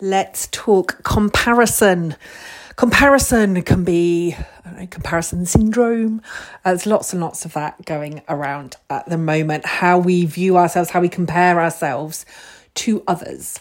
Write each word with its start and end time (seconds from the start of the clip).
let's 0.00 0.48
talk 0.48 1.02
comparison. 1.04 2.16
Comparison 2.76 3.62
can 3.62 3.84
be 3.84 4.36
know, 4.78 4.86
comparison 4.86 5.46
syndrome. 5.46 6.22
Uh, 6.64 6.70
there's 6.70 6.86
lots 6.86 7.12
and 7.12 7.20
lots 7.20 7.44
of 7.44 7.52
that 7.54 7.84
going 7.84 8.22
around 8.28 8.76
at 8.88 9.08
the 9.08 9.18
moment. 9.18 9.66
How 9.66 9.98
we 9.98 10.24
view 10.24 10.56
ourselves, 10.56 10.90
how 10.90 11.00
we 11.00 11.08
compare 11.08 11.60
ourselves 11.60 12.24
to 12.74 13.02
others, 13.06 13.60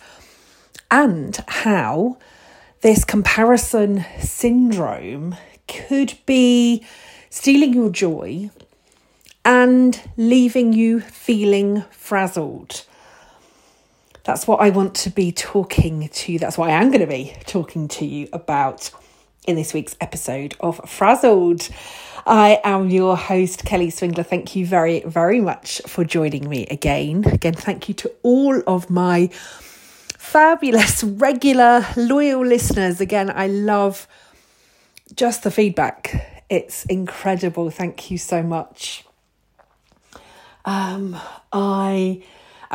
and 0.92 1.38
how 1.48 2.18
this 2.82 3.04
comparison 3.04 4.06
syndrome 4.20 5.36
could 5.68 6.18
be 6.26 6.86
stealing 7.30 7.74
your 7.74 7.90
joy 7.90 8.50
and 9.44 10.02
leaving 10.18 10.74
you 10.74 11.00
feeling 11.00 11.84
frazzled. 11.92 12.86
That's 14.28 14.46
what 14.46 14.60
I 14.60 14.72
want 14.72 14.94
to 14.96 15.10
be 15.10 15.32
talking 15.32 16.10
to 16.10 16.34
you. 16.34 16.38
That's 16.38 16.58
what 16.58 16.70
I 16.70 16.74
am 16.74 16.90
going 16.90 17.00
to 17.00 17.08
be 17.08 17.34
talking 17.46 17.88
to 17.88 18.06
you 18.06 18.28
about 18.34 18.92
in 19.48 19.56
this 19.56 19.74
week's 19.74 19.96
episode 20.02 20.54
of 20.60 20.82
Frazzled. 20.86 21.70
I 22.26 22.60
am 22.66 22.90
your 22.90 23.16
host, 23.16 23.64
Kelly 23.64 23.88
Swingler. 23.88 24.26
Thank 24.26 24.54
you 24.54 24.66
very, 24.66 25.00
very 25.06 25.40
much 25.40 25.82
for 25.88 26.04
joining 26.04 26.50
me 26.50 26.66
again. 26.66 27.24
Again, 27.26 27.54
thank 27.54 27.88
you 27.88 27.94
to 27.96 28.12
all 28.22 28.62
of 28.68 28.90
my 28.90 29.28
fabulous, 29.32 31.06
regular, 31.06 31.86
loyal 31.96 32.46
listeners. 32.46 33.00
Again, 33.00 33.32
I 33.34 33.48
love 33.48 34.10
just 35.16 35.44
the 35.44 35.52
feedback. 35.52 36.44
It's 36.50 36.84
incredible. 36.88 37.70
Thank 37.70 38.12
you 38.12 38.18
so 38.18 38.44
much. 38.44 39.06
Um, 40.66 41.18
I 41.54 42.24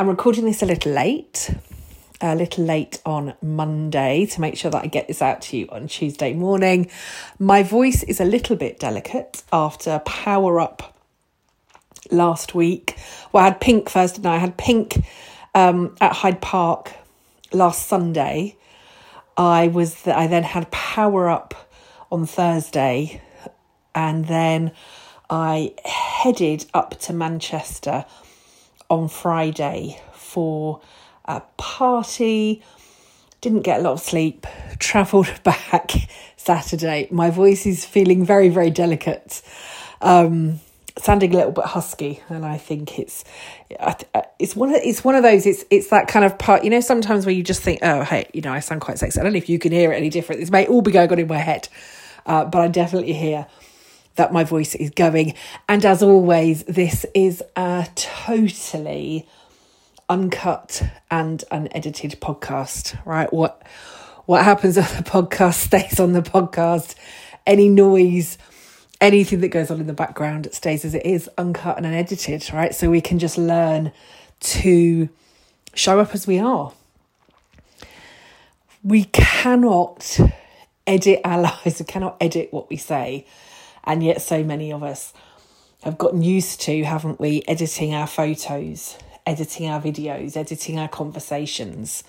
am 0.01 0.07
recording 0.07 0.45
this 0.45 0.63
a 0.63 0.65
little 0.65 0.91
late, 0.91 1.53
a 2.19 2.35
little 2.35 2.65
late 2.65 2.99
on 3.05 3.35
Monday 3.41 4.25
to 4.25 4.41
make 4.41 4.57
sure 4.57 4.71
that 4.71 4.83
I 4.83 4.87
get 4.87 5.07
this 5.07 5.21
out 5.21 5.41
to 5.43 5.57
you 5.57 5.67
on 5.69 5.87
Tuesday 5.87 6.33
morning. 6.33 6.89
My 7.37 7.61
voice 7.63 8.01
is 8.03 8.19
a 8.19 8.25
little 8.25 8.55
bit 8.55 8.79
delicate 8.79 9.43
after 9.51 9.99
Power 9.99 10.59
Up 10.59 10.97
last 12.09 12.55
week. 12.55 12.97
Well, 13.31 13.43
I 13.43 13.49
had 13.49 13.61
Pink 13.61 13.89
first, 13.89 14.17
and 14.17 14.25
I 14.25 14.37
had 14.37 14.57
Pink 14.57 15.05
um, 15.53 15.95
at 16.01 16.13
Hyde 16.13 16.41
Park 16.41 16.93
last 17.51 17.87
Sunday. 17.87 18.57
I 19.37 19.67
was 19.67 20.07
I 20.07 20.27
then 20.27 20.43
had 20.43 20.71
Power 20.71 21.29
Up 21.29 21.69
on 22.11 22.25
Thursday, 22.25 23.21
and 23.93 24.25
then 24.25 24.71
I 25.29 25.73
headed 25.85 26.65
up 26.73 26.99
to 27.01 27.13
Manchester 27.13 28.05
on 28.93 29.09
Friday 29.09 29.99
for 30.13 30.81
a 31.25 31.41
party. 31.57 32.61
Didn't 33.41 33.61
get 33.61 33.79
a 33.79 33.83
lot 33.83 33.93
of 33.93 33.99
sleep, 33.99 34.47
travelled 34.79 35.29
back 35.43 35.91
Saturday. 36.37 37.07
My 37.11 37.29
voice 37.29 37.65
is 37.65 37.85
feeling 37.85 38.25
very, 38.25 38.49
very 38.49 38.69
delicate. 38.69 39.41
Um, 40.01 40.59
sounding 40.99 41.33
a 41.33 41.37
little 41.37 41.51
bit 41.51 41.65
husky 41.65 42.21
and 42.29 42.45
i 42.45 42.55
think 42.55 42.99
it's 42.99 43.23
it's 44.37 44.55
one 44.55 44.69
of 44.69 44.75
it's 44.83 45.03
one 45.03 45.15
of 45.15 45.23
those 45.23 45.47
it's 45.47 45.65
it's 45.71 45.87
that 45.87 46.07
kind 46.07 46.23
of 46.23 46.37
part 46.37 46.63
you 46.63 46.69
know 46.69 46.79
sometimes 46.79 47.25
where 47.25 47.33
you 47.33 47.41
just 47.41 47.63
think 47.63 47.79
oh 47.81 48.03
hey 48.03 48.29
you 48.31 48.41
know 48.41 48.53
i 48.53 48.59
sound 48.59 48.79
quite 48.79 48.99
sexy 48.99 49.19
i 49.19 49.23
don't 49.23 49.33
know 49.33 49.37
if 49.37 49.49
you 49.49 49.57
can 49.57 49.71
hear 49.71 49.91
it 49.91 49.95
any 49.95 50.11
different 50.11 50.39
this 50.39 50.51
may 50.51 50.67
all 50.67 50.83
be 50.83 50.91
going 50.91 51.11
on 51.11 51.17
in 51.17 51.27
my 51.27 51.39
head 51.39 51.67
uh, 52.27 52.45
but 52.45 52.61
i 52.61 52.67
definitely 52.67 53.13
hear 53.13 53.47
that 54.15 54.31
my 54.31 54.43
voice 54.43 54.75
is 54.75 54.89
going. 54.89 55.33
And 55.67 55.85
as 55.85 56.03
always, 56.03 56.63
this 56.63 57.05
is 57.13 57.43
a 57.55 57.87
totally 57.95 59.27
uncut 60.09 60.83
and 61.09 61.43
unedited 61.51 62.19
podcast, 62.21 62.97
right? 63.05 63.31
What 63.31 63.65
what 64.25 64.43
happens 64.43 64.77
on 64.77 64.83
the 64.83 65.03
podcast 65.03 65.55
stays 65.55 65.99
on 65.99 66.13
the 66.13 66.21
podcast. 66.21 66.95
Any 67.45 67.67
noise, 67.67 68.37
anything 69.01 69.41
that 69.41 69.49
goes 69.49 69.69
on 69.69 69.81
in 69.81 69.87
the 69.87 69.93
background 69.93 70.47
stays 70.53 70.85
as 70.85 70.93
it 70.93 71.05
is, 71.05 71.29
uncut 71.37 71.77
and 71.77 71.85
unedited, 71.85 72.49
right? 72.53 72.73
So 72.73 72.89
we 72.89 73.01
can 73.01 73.19
just 73.19 73.37
learn 73.37 73.91
to 74.39 75.09
show 75.73 75.99
up 75.99 76.13
as 76.13 76.25
we 76.25 76.39
are. 76.39 76.71
We 78.81 79.05
cannot 79.05 80.19
edit 80.87 81.21
our 81.25 81.41
lives, 81.65 81.79
we 81.79 81.85
cannot 81.85 82.17
edit 82.21 82.49
what 82.51 82.69
we 82.69 82.77
say. 82.77 83.25
And 83.83 84.03
yet, 84.03 84.21
so 84.21 84.43
many 84.43 84.71
of 84.71 84.83
us 84.83 85.13
have 85.83 85.97
gotten 85.97 86.21
used 86.21 86.61
to, 86.61 86.83
haven't 86.83 87.19
we, 87.19 87.43
editing 87.47 87.93
our 87.93 88.07
photos, 88.07 88.97
editing 89.25 89.69
our 89.69 89.81
videos, 89.81 90.37
editing 90.37 90.79
our 90.79 90.87
conversations, 90.87 92.03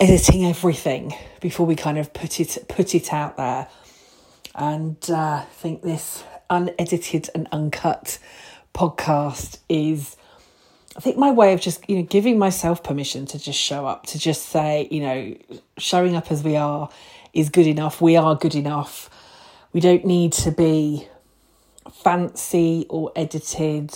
editing 0.00 0.44
everything 0.44 1.14
before 1.40 1.66
we 1.66 1.76
kind 1.76 1.98
of 1.98 2.12
put 2.12 2.40
it 2.40 2.64
put 2.68 2.94
it 2.94 3.12
out 3.12 3.36
there. 3.36 3.68
And 4.54 4.96
uh, 5.08 5.14
I 5.42 5.46
think 5.52 5.82
this 5.82 6.24
unedited 6.50 7.30
and 7.34 7.48
uncut 7.52 8.18
podcast 8.74 9.58
is 9.68 10.16
I 10.96 11.00
think 11.00 11.18
my 11.18 11.30
way 11.30 11.52
of 11.52 11.60
just, 11.60 11.88
you 11.90 11.96
know, 11.96 12.02
giving 12.02 12.38
myself 12.38 12.82
permission 12.82 13.26
to 13.26 13.38
just 13.38 13.60
show 13.60 13.86
up, 13.86 14.06
to 14.06 14.18
just 14.18 14.46
say, 14.48 14.88
you 14.90 15.00
know, 15.00 15.36
showing 15.76 16.16
up 16.16 16.32
as 16.32 16.42
we 16.42 16.56
are 16.56 16.88
is 17.34 17.50
good 17.50 17.66
enough. 17.66 18.00
We 18.00 18.16
are 18.16 18.34
good 18.34 18.54
enough. 18.54 19.10
We 19.76 19.82
don't 19.82 20.06
need 20.06 20.32
to 20.32 20.52
be 20.52 21.06
fancy 21.92 22.86
or 22.88 23.12
edited 23.14 23.94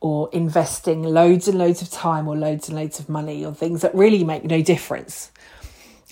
or 0.00 0.30
investing 0.32 1.02
loads 1.02 1.46
and 1.46 1.58
loads 1.58 1.82
of 1.82 1.90
time 1.90 2.26
or 2.26 2.34
loads 2.34 2.70
and 2.70 2.78
loads 2.78 2.98
of 2.98 3.10
money 3.10 3.44
on 3.44 3.54
things 3.54 3.82
that 3.82 3.94
really 3.94 4.24
make 4.24 4.42
no 4.44 4.62
difference. 4.62 5.30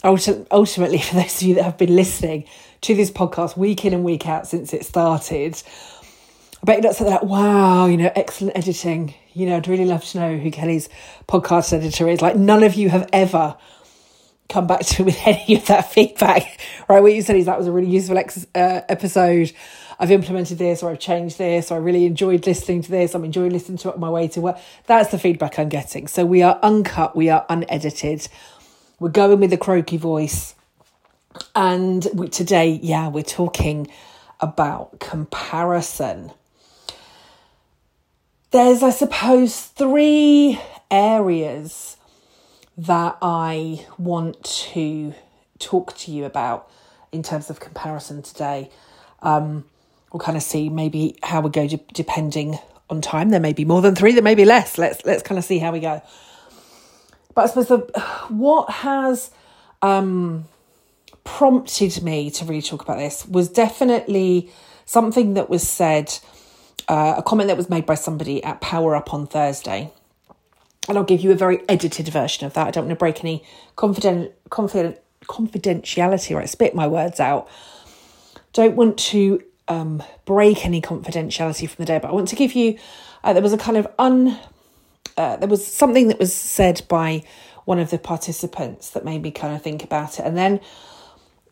Ultimately, 0.04 0.98
for 0.98 1.14
those 1.14 1.40
of 1.40 1.48
you 1.48 1.54
that 1.54 1.62
have 1.62 1.78
been 1.78 1.96
listening 1.96 2.44
to 2.82 2.94
this 2.94 3.10
podcast 3.10 3.56
week 3.56 3.86
in 3.86 3.94
and 3.94 4.04
week 4.04 4.28
out 4.28 4.46
since 4.46 4.74
it 4.74 4.84
started, 4.84 5.62
I 6.62 6.66
bet 6.66 6.76
you're 6.76 6.82
not 6.82 6.96
saying 6.96 7.10
like, 7.10 7.22
wow, 7.22 7.86
you 7.86 7.96
know, 7.96 8.12
excellent 8.14 8.58
editing. 8.58 9.14
You 9.32 9.46
know, 9.46 9.56
I'd 9.56 9.66
really 9.66 9.86
love 9.86 10.04
to 10.08 10.18
know 10.18 10.36
who 10.36 10.50
Kelly's 10.50 10.90
podcast 11.26 11.72
editor 11.72 12.06
is. 12.06 12.20
Like, 12.20 12.36
none 12.36 12.62
of 12.62 12.74
you 12.74 12.90
have 12.90 13.08
ever 13.14 13.56
come 14.50 14.66
back 14.66 14.80
to 14.80 15.02
me 15.02 15.06
with 15.06 15.20
any 15.26 15.56
of 15.56 15.66
that 15.66 15.92
feedback, 15.92 16.60
right? 16.88 17.00
What 17.00 17.14
you 17.14 17.22
said 17.22 17.36
is 17.36 17.46
that 17.46 17.56
was 17.56 17.66
a 17.66 17.72
really 17.72 17.88
useful 17.88 18.18
ex- 18.18 18.46
uh, 18.54 18.82
episode. 18.88 19.52
I've 19.98 20.10
implemented 20.10 20.58
this 20.58 20.82
or 20.82 20.90
I've 20.90 20.98
changed 20.98 21.38
this 21.38 21.70
or 21.70 21.74
I 21.74 21.78
really 21.78 22.06
enjoyed 22.06 22.46
listening 22.46 22.82
to 22.82 22.90
this. 22.90 23.14
I'm 23.14 23.24
enjoying 23.24 23.50
listening 23.50 23.78
to 23.78 23.90
it 23.90 23.94
on 23.94 24.00
my 24.00 24.10
way 24.10 24.28
to 24.28 24.40
work. 24.40 24.58
That's 24.86 25.10
the 25.10 25.18
feedback 25.18 25.58
I'm 25.58 25.68
getting. 25.68 26.08
So 26.08 26.24
we 26.24 26.42
are 26.42 26.58
uncut, 26.62 27.14
we 27.14 27.28
are 27.28 27.44
unedited. 27.48 28.26
We're 28.98 29.10
going 29.10 29.40
with 29.40 29.50
the 29.50 29.58
croaky 29.58 29.98
voice. 29.98 30.54
And 31.54 32.06
we, 32.12 32.28
today, 32.28 32.80
yeah, 32.82 33.08
we're 33.08 33.22
talking 33.22 33.88
about 34.40 34.98
comparison. 35.00 36.32
There's, 38.50 38.82
I 38.82 38.90
suppose, 38.90 39.60
three 39.60 40.60
areas 40.90 41.98
that 42.86 43.18
I 43.20 43.84
want 43.98 44.42
to 44.42 45.14
talk 45.58 45.94
to 45.98 46.10
you 46.10 46.24
about 46.24 46.70
in 47.12 47.22
terms 47.22 47.50
of 47.50 47.60
comparison 47.60 48.22
today. 48.22 48.70
Um, 49.20 49.66
we'll 50.10 50.20
kind 50.20 50.36
of 50.36 50.42
see 50.42 50.70
maybe 50.70 51.18
how 51.22 51.42
we 51.42 51.50
go 51.50 51.68
de- 51.68 51.84
depending 51.92 52.58
on 52.88 53.02
time. 53.02 53.28
There 53.28 53.40
may 53.40 53.52
be 53.52 53.66
more 53.66 53.82
than 53.82 53.94
three, 53.94 54.12
there 54.12 54.22
may 54.22 54.34
be 54.34 54.46
less. 54.46 54.78
Let's 54.78 55.04
let's 55.04 55.22
kind 55.22 55.38
of 55.38 55.44
see 55.44 55.58
how 55.58 55.72
we 55.72 55.80
go. 55.80 56.02
But 57.34 57.42
I 57.42 57.46
suppose 57.48 57.68
the, 57.68 57.78
what 58.28 58.70
has 58.70 59.30
um, 59.82 60.46
prompted 61.22 62.02
me 62.02 62.30
to 62.30 62.44
really 62.46 62.62
talk 62.62 62.82
about 62.82 62.96
this 62.96 63.26
was 63.26 63.50
definitely 63.50 64.50
something 64.86 65.34
that 65.34 65.50
was 65.50 65.68
said, 65.68 66.18
uh, 66.88 67.16
a 67.18 67.22
comment 67.22 67.48
that 67.48 67.58
was 67.58 67.68
made 67.68 67.84
by 67.84 67.94
somebody 67.94 68.42
at 68.42 68.62
Power 68.62 68.96
Up 68.96 69.12
on 69.12 69.26
Thursday 69.26 69.92
and 70.90 70.98
I'll 70.98 71.04
give 71.04 71.20
you 71.20 71.30
a 71.30 71.36
very 71.36 71.62
edited 71.68 72.08
version 72.08 72.44
of 72.44 72.54
that. 72.54 72.66
I 72.66 72.70
don't 72.72 72.86
want 72.86 72.98
to 72.98 72.98
break 72.98 73.20
any 73.20 73.44
confident, 73.76 74.32
confident, 74.50 74.98
confidentiality, 75.22 76.34
right? 76.34 76.48
Spit 76.48 76.74
my 76.74 76.88
words 76.88 77.20
out. 77.20 77.48
Don't 78.52 78.74
want 78.74 78.98
to 78.98 79.40
um, 79.68 80.02
break 80.24 80.66
any 80.66 80.82
confidentiality 80.82 81.68
from 81.68 81.84
the 81.84 81.86
day, 81.86 82.00
but 82.00 82.10
I 82.10 82.12
want 82.12 82.26
to 82.28 82.36
give 82.36 82.54
you. 82.54 82.76
Uh, 83.22 83.32
there 83.32 83.42
was 83.42 83.52
a 83.52 83.58
kind 83.58 83.76
of 83.76 83.86
un. 84.00 84.36
Uh, 85.16 85.36
there 85.36 85.48
was 85.48 85.64
something 85.64 86.08
that 86.08 86.18
was 86.18 86.34
said 86.34 86.82
by 86.88 87.22
one 87.66 87.78
of 87.78 87.90
the 87.90 87.98
participants 87.98 88.90
that 88.90 89.04
made 89.04 89.22
me 89.22 89.30
kind 89.30 89.54
of 89.54 89.62
think 89.62 89.84
about 89.84 90.18
it, 90.18 90.26
and 90.26 90.36
then 90.36 90.58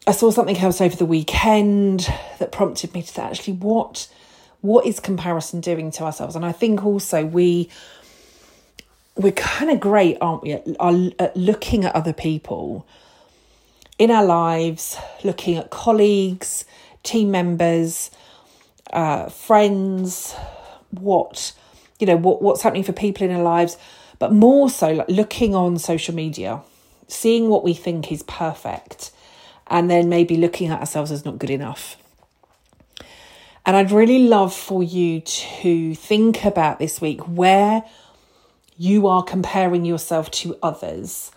I 0.05 0.11
saw 0.11 0.33
something 0.33 0.57
else 0.57 0.81
over 0.81 0.97
the 0.97 1.07
weekend 1.07 2.13
that 2.41 2.51
prompted 2.51 2.93
me 2.93 3.03
to 3.03 3.23
actually 3.23 3.55
what 3.55 4.09
what 4.63 4.85
is 4.85 4.99
comparison 4.99 5.61
doing 5.61 5.93
to 5.93 6.03
ourselves, 6.03 6.35
and 6.35 6.45
I 6.45 6.51
think 6.51 6.85
also 6.85 7.25
we 7.25 7.71
we're 9.19 9.33
kind 9.33 9.71
of 9.71 9.81
great, 9.81 10.17
aren't 10.21 10.43
we, 10.43 10.53
at, 10.53 10.67
at 11.19 11.37
looking 11.37 11.85
at 11.85 11.95
other 11.95 12.13
people 12.13 12.87
in 13.99 14.11
our 14.11 14.25
lives, 14.25 14.97
looking 15.25 15.57
at 15.57 15.71
colleagues, 15.71 16.65
team 17.03 17.31
members, 17.31 18.11
uh, 18.93 19.29
friends, 19.29 20.35
what 20.91 21.53
you 21.99 22.07
know, 22.07 22.17
what 22.17 22.41
what's 22.41 22.63
happening 22.63 22.85
for 22.85 22.93
people 22.93 23.29
in 23.29 23.35
our 23.35 23.43
lives, 23.43 23.77
but 24.19 24.33
more 24.33 24.71
so 24.71 24.93
like 24.93 25.09
looking 25.09 25.55
on 25.55 25.79
social 25.79 26.15
media, 26.15 26.61
seeing 27.09 27.49
what 27.49 27.65
we 27.65 27.75
think 27.75 28.13
is 28.13 28.23
perfect 28.23 29.11
and 29.67 29.91
then 29.91 30.09
maybe 30.09 30.37
looking 30.37 30.69
at 30.69 30.81
ourselves 30.81 31.11
as 31.11 31.25
not 31.25 31.39
good 31.39 31.51
enough. 31.51 31.97
And 33.67 33.77
I'd 33.77 33.91
really 33.91 34.21
love 34.21 34.55
for 34.55 34.83
you 34.83 35.21
to 35.21 35.95
think 35.95 36.45
about 36.45 36.79
this 36.79 37.01
week 37.01 37.21
where 37.23 37.85
you 38.79 39.09
are 39.09 39.25
comparing 39.25 39.85
yourself 39.85 40.31
to 40.31 40.57
others 40.63 41.33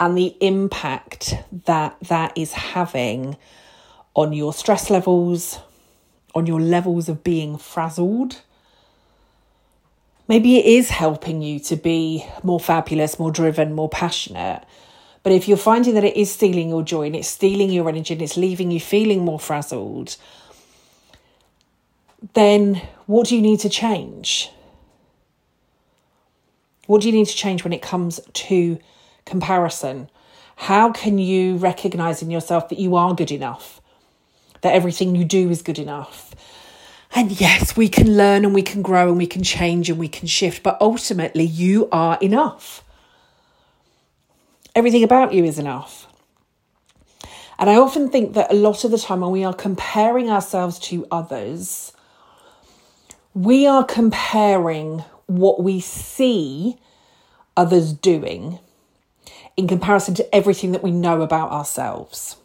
and 0.00 0.18
the 0.18 0.36
impact 0.40 1.34
that 1.64 1.96
that 2.02 2.36
is 2.36 2.52
having 2.52 3.36
on 4.14 4.32
your 4.32 4.52
stress 4.52 4.90
levels, 4.90 5.60
on 6.34 6.44
your 6.46 6.60
levels 6.60 7.08
of 7.08 7.22
being 7.22 7.56
frazzled. 7.56 8.42
Maybe 10.26 10.58
it 10.58 10.66
is 10.66 10.90
helping 10.90 11.40
you 11.40 11.60
to 11.60 11.76
be 11.76 12.26
more 12.42 12.60
fabulous, 12.60 13.18
more 13.18 13.30
driven, 13.30 13.72
more 13.72 13.88
passionate. 13.88 14.64
But 15.22 15.32
if 15.32 15.46
you're 15.46 15.56
finding 15.56 15.94
that 15.94 16.04
it 16.04 16.16
is 16.16 16.32
stealing 16.32 16.68
your 16.68 16.82
joy 16.82 17.06
and 17.06 17.14
it's 17.14 17.28
stealing 17.28 17.70
your 17.70 17.88
energy 17.88 18.14
and 18.14 18.22
it's 18.22 18.36
leaving 18.36 18.72
you 18.72 18.80
feeling 18.80 19.24
more 19.24 19.38
frazzled, 19.38 20.16
then 22.34 22.82
what 23.06 23.28
do 23.28 23.36
you 23.36 23.42
need 23.42 23.60
to 23.60 23.68
change? 23.68 24.50
What 26.92 27.00
do 27.00 27.08
you 27.08 27.14
need 27.14 27.26
to 27.28 27.34
change 27.34 27.64
when 27.64 27.72
it 27.72 27.80
comes 27.80 28.20
to 28.34 28.78
comparison? 29.24 30.10
How 30.56 30.92
can 30.92 31.16
you 31.16 31.56
recognize 31.56 32.20
in 32.20 32.30
yourself 32.30 32.68
that 32.68 32.78
you 32.78 32.96
are 32.96 33.14
good 33.14 33.32
enough? 33.32 33.80
That 34.60 34.74
everything 34.74 35.16
you 35.16 35.24
do 35.24 35.48
is 35.48 35.62
good 35.62 35.78
enough? 35.78 36.34
And 37.14 37.40
yes, 37.40 37.78
we 37.78 37.88
can 37.88 38.18
learn 38.18 38.44
and 38.44 38.52
we 38.52 38.60
can 38.60 38.82
grow 38.82 39.08
and 39.08 39.16
we 39.16 39.26
can 39.26 39.42
change 39.42 39.88
and 39.88 39.98
we 39.98 40.06
can 40.06 40.28
shift, 40.28 40.62
but 40.62 40.76
ultimately, 40.82 41.44
you 41.44 41.88
are 41.90 42.18
enough. 42.20 42.84
Everything 44.74 45.02
about 45.02 45.32
you 45.32 45.44
is 45.44 45.58
enough. 45.58 46.06
And 47.58 47.70
I 47.70 47.76
often 47.76 48.10
think 48.10 48.34
that 48.34 48.52
a 48.52 48.54
lot 48.54 48.84
of 48.84 48.90
the 48.90 48.98
time 48.98 49.20
when 49.22 49.30
we 49.30 49.44
are 49.44 49.54
comparing 49.54 50.28
ourselves 50.28 50.78
to 50.80 51.06
others, 51.10 51.94
we 53.32 53.66
are 53.66 53.82
comparing 53.82 55.04
what 55.26 55.62
we 55.62 55.80
see 55.80 56.78
others 57.56 57.92
doing 57.92 58.58
in 59.56 59.68
comparison 59.68 60.14
to 60.14 60.34
everything 60.34 60.72
that 60.72 60.82
we 60.82 60.90
know 60.90 61.22
about 61.22 61.50
ourselves. 61.50 62.36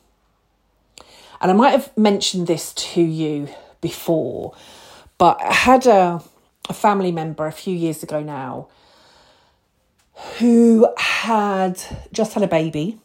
And 1.40 1.52
I 1.52 1.54
might 1.54 1.72
have 1.72 1.96
mentioned 1.98 2.48
this 2.48 2.74
to 2.74 3.02
you 3.02 3.50
before, 3.80 4.56
but 5.18 5.42
I 5.42 5.54
had 5.54 5.86
a, 5.86 6.22
a 6.68 6.74
family 6.74 7.12
member 7.12 7.46
a 7.46 7.52
few 7.52 7.76
years 7.76 8.04
ago 8.04 8.22
now 8.22 8.68
who 10.40 10.88
had 10.98 11.80
just 12.12 12.34
had 12.34 12.44
a 12.44 12.48
baby. 12.48 13.00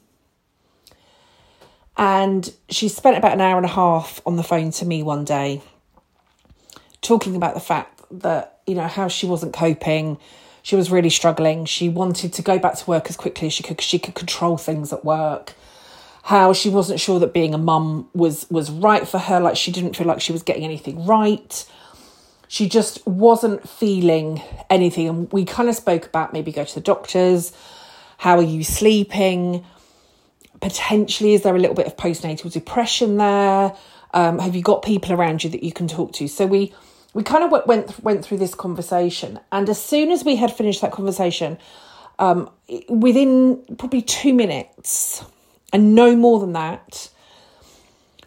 And 1.97 2.53
she 2.71 2.89
spent 2.89 3.19
about 3.19 3.33
an 3.33 3.43
hour 3.43 3.59
and 3.59 3.67
a 3.67 3.71
half 3.71 4.23
on 4.25 4.37
the 4.37 4.43
phone 4.43 4.71
to 4.73 4.87
me 4.87 5.03
one 5.03 5.25
day, 5.25 5.61
talking 7.03 7.37
about 7.37 7.53
the 7.53 7.61
fact 7.61 8.01
that, 8.11 8.52
you 8.67 8.75
know, 8.75 8.87
how 8.87 9.09
she 9.09 9.27
wasn't 9.27 9.53
coping. 9.53 10.19
She 10.63 10.77
was 10.77 10.91
really 10.91 11.11
struggling. 11.11 11.65
She 11.65 11.89
wanted 11.89 12.33
to 12.35 12.43
go 12.43 12.59
back 12.59 12.77
to 12.77 12.87
work 12.89 13.11
as 13.11 13.17
quickly 13.17 13.49
as 13.49 13.53
she 13.53 13.63
could. 13.63 13.77
Because 13.77 13.87
she 13.87 13.99
could 13.99 14.15
control 14.15 14.57
things 14.57 14.93
at 14.93 15.05
work. 15.05 15.55
How 16.25 16.53
she 16.53 16.69
wasn't 16.71 17.01
sure 17.01 17.19
that 17.19 17.33
being 17.33 17.53
a 17.53 17.59
mum 17.59 18.09
was 18.15 18.49
was 18.49 18.71
right 18.71 19.07
for 19.07 19.19
her. 19.19 19.41
Like 19.41 19.57
she 19.57 19.73
didn't 19.73 19.97
feel 19.97 20.07
like 20.07 20.21
she 20.21 20.33
was 20.33 20.43
getting 20.43 20.65
anything 20.65 21.05
right 21.05 21.65
she 22.53 22.69
just 22.69 23.07
wasn't 23.07 23.67
feeling 23.67 24.43
anything. 24.69 25.09
And 25.09 25.33
we 25.33 25.47
kind 25.47 25.71
of 25.71 25.75
spoke 25.75 26.05
about 26.05 26.35
maybe 26.35 26.53
go 26.53 26.67
to 26.67 26.75
the 26.75 26.83
doctors. 26.83 27.51
How 28.19 28.37
are 28.37 28.43
you 28.43 28.63
sleeping? 28.63 29.65
Potentially, 30.61 31.33
is 31.33 31.41
there 31.41 31.57
a 31.57 31.59
little 31.59 31.75
bit 31.75 31.87
of 31.87 31.97
postnatal 31.97 32.53
depression 32.53 33.17
there? 33.17 33.75
Um, 34.13 34.39
have 34.39 34.55
you 34.55 34.61
got 34.61 34.83
people 34.83 35.15
around 35.15 35.43
you 35.43 35.49
that 35.49 35.63
you 35.63 35.73
can 35.73 35.89
talk 35.89 36.13
to? 36.13 36.29
So 36.29 36.45
we 36.45 36.75
we 37.15 37.23
kind 37.23 37.45
of 37.45 37.67
went 37.67 38.03
went 38.03 38.25
through 38.25 38.39
this 38.39 38.55
conversation, 38.55 39.41
and 39.51 39.69
as 39.69 39.83
soon 39.83 40.11
as 40.11 40.25
we 40.25 40.37
had 40.37 40.53
finished 40.53 40.81
that 40.81 40.93
conversation, 40.93 41.59
um, 42.19 42.51
within 42.89 43.63
probably 43.79 44.03
two 44.03 44.33
minutes, 44.33 45.25
and 45.73 45.95
no 45.95 46.17
more 46.17 46.41
than 46.41 46.53
that, 46.53 47.11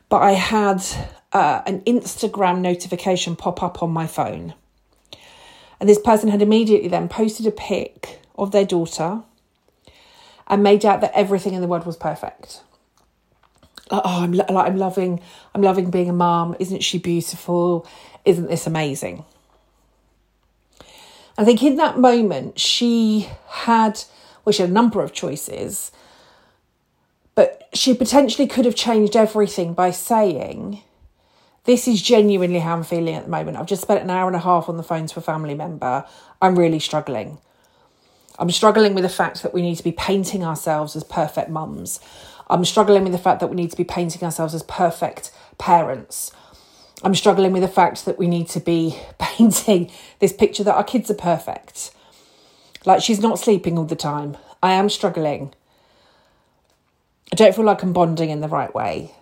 but 0.09 0.21
I 0.21 0.31
had 0.31 0.83
uh, 1.33 1.61
an 1.65 1.81
Instagram 1.81 2.59
notification 2.59 3.35
pop 3.35 3.61
up 3.61 3.83
on 3.83 3.91
my 3.91 4.07
phone. 4.07 4.53
And 5.79 5.89
this 5.89 5.99
person 5.99 6.29
had 6.29 6.41
immediately 6.41 6.87
then 6.87 7.09
posted 7.09 7.45
a 7.45 7.51
pic 7.51 8.21
of 8.37 8.51
their 8.51 8.65
daughter 8.65 9.21
and 10.47 10.63
made 10.63 10.85
out 10.85 11.01
that 11.01 11.11
everything 11.13 11.53
in 11.53 11.61
the 11.61 11.67
world 11.67 11.85
was 11.85 11.97
perfect. 11.97 12.61
Oh, 13.91 14.01
I'm 14.03 14.31
like 14.31 14.49
I'm 14.49 14.77
loving, 14.77 15.21
I'm 15.53 15.61
loving 15.61 15.91
being 15.91 16.09
a 16.09 16.13
mom. 16.13 16.55
Isn't 16.59 16.81
she 16.81 16.97
beautiful? 16.97 17.85
Isn't 18.25 18.49
this 18.49 18.67
amazing? 18.67 19.23
I 21.37 21.45
think 21.45 21.61
in 21.61 21.75
that 21.77 21.99
moment 21.99 22.59
she 22.59 23.29
had, 23.47 24.03
well, 24.43 24.53
she 24.53 24.63
had 24.63 24.71
a 24.71 24.73
number 24.73 25.01
of 25.03 25.13
choices, 25.13 25.91
but 27.35 27.69
she 27.73 27.93
potentially 27.93 28.47
could 28.47 28.65
have 28.65 28.75
changed 28.75 29.15
everything 29.15 29.73
by 29.73 29.91
saying, 29.91 30.81
this 31.65 31.87
is 31.87 32.01
genuinely 32.01 32.59
how 32.59 32.75
I'm 32.75 32.83
feeling 32.83 33.15
at 33.15 33.25
the 33.25 33.29
moment. 33.29 33.57
I've 33.57 33.65
just 33.65 33.81
spent 33.81 34.01
an 34.01 34.09
hour 34.09 34.27
and 34.27 34.35
a 34.35 34.39
half 34.39 34.69
on 34.69 34.77
the 34.77 34.83
phone 34.83 35.07
to 35.07 35.19
a 35.19 35.21
family 35.21 35.55
member. 35.55 36.05
I'm 36.41 36.57
really 36.57 36.79
struggling. 36.79 37.39
I'm 38.37 38.51
struggling 38.51 38.93
with 38.93 39.03
the 39.03 39.09
fact 39.09 39.43
that 39.43 39.53
we 39.53 39.61
need 39.61 39.75
to 39.75 39.83
be 39.83 39.91
painting 39.91 40.43
ourselves 40.43 40.95
as 40.95 41.03
perfect 41.03 41.49
mums. 41.49 41.99
I'm 42.49 42.65
struggling 42.65 43.03
with 43.03 43.13
the 43.13 43.19
fact 43.19 43.39
that 43.39 43.47
we 43.47 43.55
need 43.55 43.71
to 43.71 43.77
be 43.77 43.83
painting 43.83 44.23
ourselves 44.23 44.53
as 44.53 44.63
perfect 44.63 45.31
parents. 45.57 46.31
I'm 47.05 47.13
struggling 47.13 47.51
with 47.53 47.61
the 47.61 47.67
fact 47.67 48.05
that 48.05 48.17
we 48.17 48.27
need 48.27 48.49
to 48.49 48.59
be 48.59 48.99
painting 49.19 49.91
this 50.19 50.33
picture 50.33 50.63
that 50.63 50.75
our 50.75 50.83
kids 50.83 51.11
are 51.11 51.15
perfect. 51.15 51.91
Like 52.83 53.03
she's 53.03 53.19
not 53.19 53.37
sleeping 53.37 53.77
all 53.77 53.85
the 53.85 53.95
time. 53.95 54.37
I 54.63 54.71
am 54.73 54.89
struggling. 54.89 55.53
I 57.31 57.35
don't 57.35 57.55
feel 57.55 57.65
like 57.65 57.83
I'm 57.83 57.93
bonding 57.93 58.31
in 58.31 58.41
the 58.41 58.47
right 58.47 58.73
way. 58.73 59.13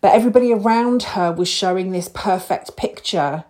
But 0.00 0.14
everybody 0.14 0.52
around 0.52 1.02
her 1.02 1.30
was 1.30 1.48
showing 1.48 1.92
this 1.92 2.08
perfect 2.08 2.76
picture 2.76 3.44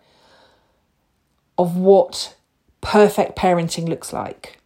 of 1.56 1.76
what 1.76 2.36
perfect 2.82 3.38
parenting 3.38 3.88
looks 3.88 4.12
like. 4.12 4.58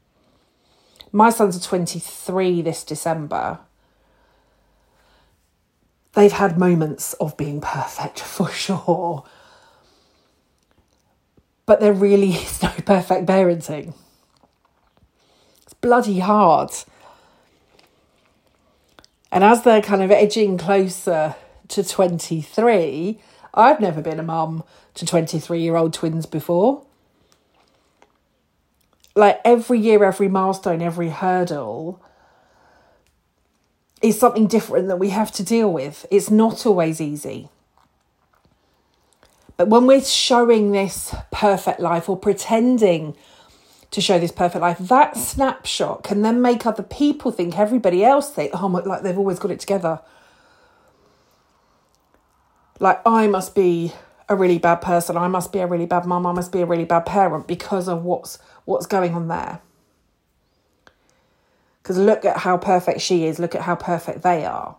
My 1.12 1.30
sons 1.30 1.56
are 1.56 1.60
23 1.60 2.62
this 2.62 2.82
December. 2.82 3.60
They've 6.14 6.32
had 6.32 6.58
moments 6.58 7.14
of 7.14 7.36
being 7.36 7.60
perfect 7.60 8.20
for 8.36 8.48
sure. 8.48 9.24
But 11.66 11.80
there 11.80 11.92
really 11.92 12.30
is 12.34 12.62
no 12.62 12.70
perfect 12.84 13.26
parenting. 13.26 13.94
It's 15.62 15.74
bloody 15.74 16.20
hard. 16.20 16.70
And 19.32 19.42
as 19.42 19.62
they're 19.62 19.82
kind 19.82 20.02
of 20.02 20.10
edging 20.10 20.58
closer 20.58 21.34
to 21.68 21.84
23. 21.84 23.18
I've 23.52 23.80
never 23.80 24.00
been 24.00 24.18
a 24.18 24.24
mum 24.24 24.64
to 24.94 25.06
23 25.06 25.60
year 25.60 25.76
old 25.76 25.92
twins 25.92 26.26
before. 26.26 26.84
Like 29.14 29.40
every 29.44 29.78
year, 29.78 30.04
every 30.04 30.28
milestone, 30.28 30.82
every 30.82 31.10
hurdle 31.10 32.02
is 34.04 34.18
something 34.18 34.46
different 34.46 34.88
that 34.88 34.98
we 34.98 35.10
have 35.10 35.32
to 35.32 35.42
deal 35.42 35.72
with. 35.72 36.06
It's 36.10 36.30
not 36.30 36.66
always 36.66 37.00
easy. 37.00 37.48
But 39.56 39.68
when 39.68 39.86
we're 39.86 40.02
showing 40.02 40.72
this 40.72 41.14
perfect 41.30 41.80
life 41.80 42.08
or 42.08 42.16
pretending 42.16 43.16
to 43.90 44.00
show 44.00 44.18
this 44.18 44.32
perfect 44.32 44.60
life, 44.60 44.78
that 44.78 45.16
snapshot 45.16 46.02
can 46.02 46.22
then 46.22 46.42
make 46.42 46.66
other 46.66 46.82
people 46.82 47.30
think, 47.30 47.58
everybody 47.58 48.04
else 48.04 48.30
think, 48.30 48.50
oh, 48.54 48.68
my, 48.68 48.80
like 48.80 49.02
they've 49.02 49.18
always 49.18 49.38
got 49.38 49.50
it 49.50 49.60
together 49.60 50.00
like 52.80 53.00
I 53.06 53.26
must 53.26 53.54
be 53.54 53.92
a 54.28 54.36
really 54.36 54.58
bad 54.58 54.76
person. 54.76 55.16
I 55.16 55.28
must 55.28 55.52
be 55.52 55.60
a 55.60 55.66
really 55.66 55.86
bad 55.86 56.06
mum. 56.06 56.26
I 56.26 56.32
must 56.32 56.52
be 56.52 56.60
a 56.60 56.66
really 56.66 56.84
bad 56.84 57.06
parent 57.06 57.46
because 57.46 57.88
of 57.88 58.04
what's 58.04 58.38
what's 58.64 58.86
going 58.86 59.14
on 59.14 59.28
there. 59.28 59.60
Because 61.84 61.98
look 61.98 62.24
at 62.24 62.38
how 62.38 62.56
perfect 62.56 63.02
she 63.02 63.26
is. 63.26 63.38
Look 63.38 63.54
at 63.54 63.60
how 63.60 63.74
perfect 63.74 64.22
they 64.22 64.46
are. 64.46 64.76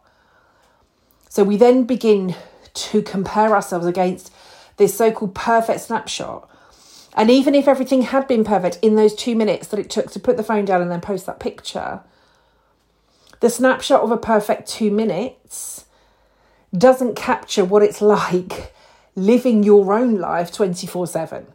So 1.30 1.44
we 1.44 1.56
then 1.56 1.84
begin 1.84 2.34
to 2.74 3.04
compare 3.04 3.54
ourselves 3.54 3.86
against 3.86 4.34
this 4.78 4.98
so-called 4.98 5.36
perfect 5.36 5.82
snapshot. 5.82 6.50
And 7.14 7.30
even 7.30 7.54
if 7.54 7.68
everything 7.68 8.02
had 8.02 8.28
been 8.28 8.44
perfect 8.44 8.80
in 8.82 8.96
those 8.96 9.14
two 9.14 9.36
minutes 9.36 9.68
that 9.68 9.80
it 9.80 9.92
took 9.92 10.10
to 10.12 10.20
put 10.20 10.36
the 10.36 10.44
phone 10.44 10.66
down 10.66 10.82
and 10.82 10.90
then 10.90 11.00
post 11.00 11.28
that 11.28 11.40
picture, 11.40 12.02
the 13.40 13.52
snapshot 13.52 14.02
of 14.02 14.10
a 14.10 14.18
perfect 14.18 14.68
two 14.68 14.90
minutes 14.90 15.86
doesn't 16.76 17.16
capture 17.16 17.64
what 17.64 17.84
it's 17.84 18.02
like 18.02 18.74
living 19.16 19.62
your 19.62 19.94
own 19.94 20.16
life 20.16 20.52
24 20.52 21.06
7. 21.06 21.46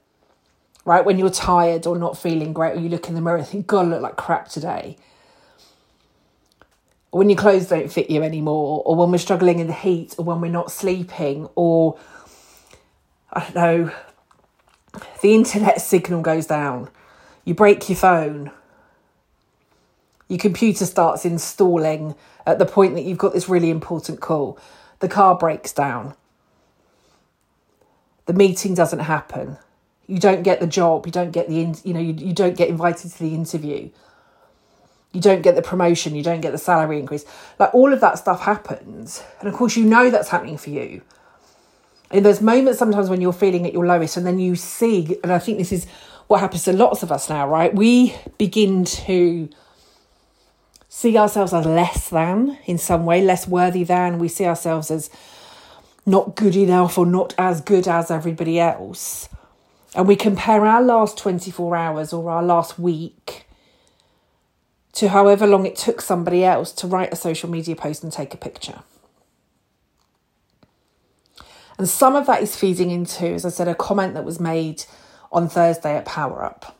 right? 0.85 1.05
When 1.05 1.19
you're 1.19 1.29
tired 1.29 1.89
or 1.89 1.99
not 1.99 2.17
feeling 2.17 2.53
great, 2.53 2.77
or 2.77 2.81
you 2.81 2.89
look 2.89 3.09
in 3.09 3.17
the 3.17 3.21
mirror 3.21 3.39
and 3.39 3.47
think, 3.47 3.67
God, 3.67 3.87
I 3.87 3.89
look 3.89 4.03
like 4.03 4.17
crap 4.17 4.49
today. 4.49 4.97
When 7.11 7.29
your 7.29 7.39
clothes 7.39 7.69
don't 7.69 7.93
fit 7.93 8.09
you 8.09 8.23
anymore, 8.23 8.83
or 8.85 8.95
when 8.95 9.11
we're 9.11 9.19
struggling 9.19 9.59
in 9.59 9.67
the 9.67 9.73
heat, 9.73 10.15
or 10.17 10.25
when 10.25 10.41
we're 10.41 10.51
not 10.51 10.71
sleeping, 10.71 11.49
or 11.57 11.99
I 13.33 13.41
don't 13.41 13.55
know, 13.55 13.93
the 15.21 15.35
internet 15.35 15.81
signal 15.81 16.23
goes 16.23 16.47
down, 16.47 16.89
you 17.45 17.55
break 17.55 17.89
your 17.89 17.97
phone, 17.97 18.53
your 20.29 20.39
computer 20.39 20.87
starts 20.87 21.25
installing 21.25 22.15
at 22.47 22.59
the 22.61 22.67
point 22.67 22.95
that 22.95 23.03
you've 23.03 23.19
got 23.19 23.33
this 23.33 23.49
really 23.49 23.71
important 23.71 24.21
call, 24.21 24.59
the 25.01 25.09
car 25.09 25.37
breaks 25.37 25.73
down, 25.73 26.15
the 28.27 28.33
meeting 28.33 28.75
doesn't 28.75 29.01
happen, 29.01 29.59
you 30.07 30.21
don't 30.21 30.43
get 30.43 30.61
the 30.61 30.67
job, 30.67 31.07
you 31.07 31.13
don't 31.13 31.33
get 31.33 31.49
the, 31.49 31.55
you 31.85 31.93
know, 31.93 32.01
you, 32.01 32.13
you 32.13 32.33
don't 32.33 32.57
get 32.57 32.69
invited 32.69 33.11
to 33.11 33.19
the 33.19 33.35
interview, 33.35 33.91
you 35.13 35.21
don't 35.21 35.43
get 35.43 35.57
the 35.57 35.63
promotion, 35.63 36.15
you 36.15 36.23
don't 36.23 36.41
get 36.41 36.53
the 36.53 36.59
salary 36.59 36.99
increase. 36.99 37.25
Like 37.59 37.75
all 37.75 37.93
of 37.93 38.01
that 38.01 38.19
stuff 38.19 38.43
happens. 38.43 39.23
And 39.41 39.49
of 39.49 39.55
course, 39.55 39.77
you 39.77 39.85
know 39.85 40.11
that's 40.11 40.29
happening 40.29 40.57
for 40.57 40.71
you. 40.71 41.03
And 42.11 42.25
there's 42.25 42.41
moments 42.41 42.79
sometimes 42.79 43.09
when 43.09 43.21
you're 43.21 43.33
feeling 43.33 43.67
at 43.67 43.73
your 43.73 43.87
lowest, 43.87 44.17
and 44.17 44.27
then 44.27 44.39
you 44.39 44.57
see, 44.57 45.17
and 45.23 45.33
I 45.33 45.39
think 45.39 45.59
this 45.59 45.73
is 45.73 45.87
what 46.27 46.41
happens 46.41 46.65
to 46.65 46.73
lots 46.73 47.03
of 47.03 47.13
us 47.13 47.29
now, 47.29 47.49
right? 47.49 47.75
We 47.75 48.15
begin 48.39 48.85
to 48.85 49.49
see 50.89 51.17
ourselves 51.17 51.53
as 51.53 51.67
less 51.67 52.11
than 52.11 52.59
in 52.67 52.79
some 52.79 53.05
way, 53.05 53.23
less 53.23 53.47
worthy 53.47 53.85
than. 53.85 54.19
We 54.19 54.29
see 54.29 54.45
ourselves 54.45 54.91
as 54.91 55.11
not 56.07 56.35
good 56.35 56.57
enough 56.57 56.99
or 56.99 57.07
not 57.07 57.35
as 57.39 57.61
good 57.61 57.87
as 57.87 58.11
everybody 58.11 58.59
else. 58.59 59.29
And 59.95 60.07
we 60.07 60.17
compare 60.17 60.67
our 60.67 60.83
last 60.83 61.19
24 61.19 61.77
hours 61.77 62.13
or 62.13 62.31
our 62.31 62.43
last 62.43 62.79
week 62.79 63.47
to 64.93 65.09
however 65.11 65.47
long 65.47 65.67
it 65.67 65.77
took 65.77 66.01
somebody 66.01 66.45
else 66.45 66.73
to 66.73 66.87
write 66.87 67.13
a 67.13 67.17
social 67.17 67.49
media 67.49 67.77
post 67.77 68.03
and 68.03 68.13
take 68.13 68.35
a 68.35 68.37
picture. 68.37 68.81
And 71.79 71.89
some 71.89 72.15
of 72.17 72.27
that 72.27 72.43
is 72.43 72.57
feeding 72.57 72.91
into, 72.91 73.27
as 73.27 73.47
I 73.47 73.49
said, 73.49 73.69
a 73.69 73.75
comment 73.75 74.15
that 74.15 74.25
was 74.25 74.39
made 74.39 74.85
on 75.33 75.49
Thursday 75.49 75.97
at 75.97 76.05
Power 76.05 76.45
Up. 76.45 76.77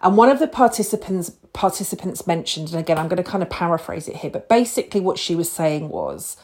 And 0.00 0.16
one 0.16 0.28
of 0.28 0.38
the 0.38 0.46
participants 0.46 1.32
participants 1.52 2.26
mentioned, 2.26 2.68
and 2.68 2.78
again 2.78 2.98
I'm 2.98 3.08
going 3.08 3.16
to 3.16 3.28
kind 3.28 3.42
of 3.42 3.48
paraphrase 3.48 4.08
it 4.08 4.16
here, 4.16 4.30
but 4.30 4.48
basically 4.48 5.00
what 5.00 5.18
she 5.18 5.34
was 5.34 5.50
saying 5.50 5.88
was 5.88 6.36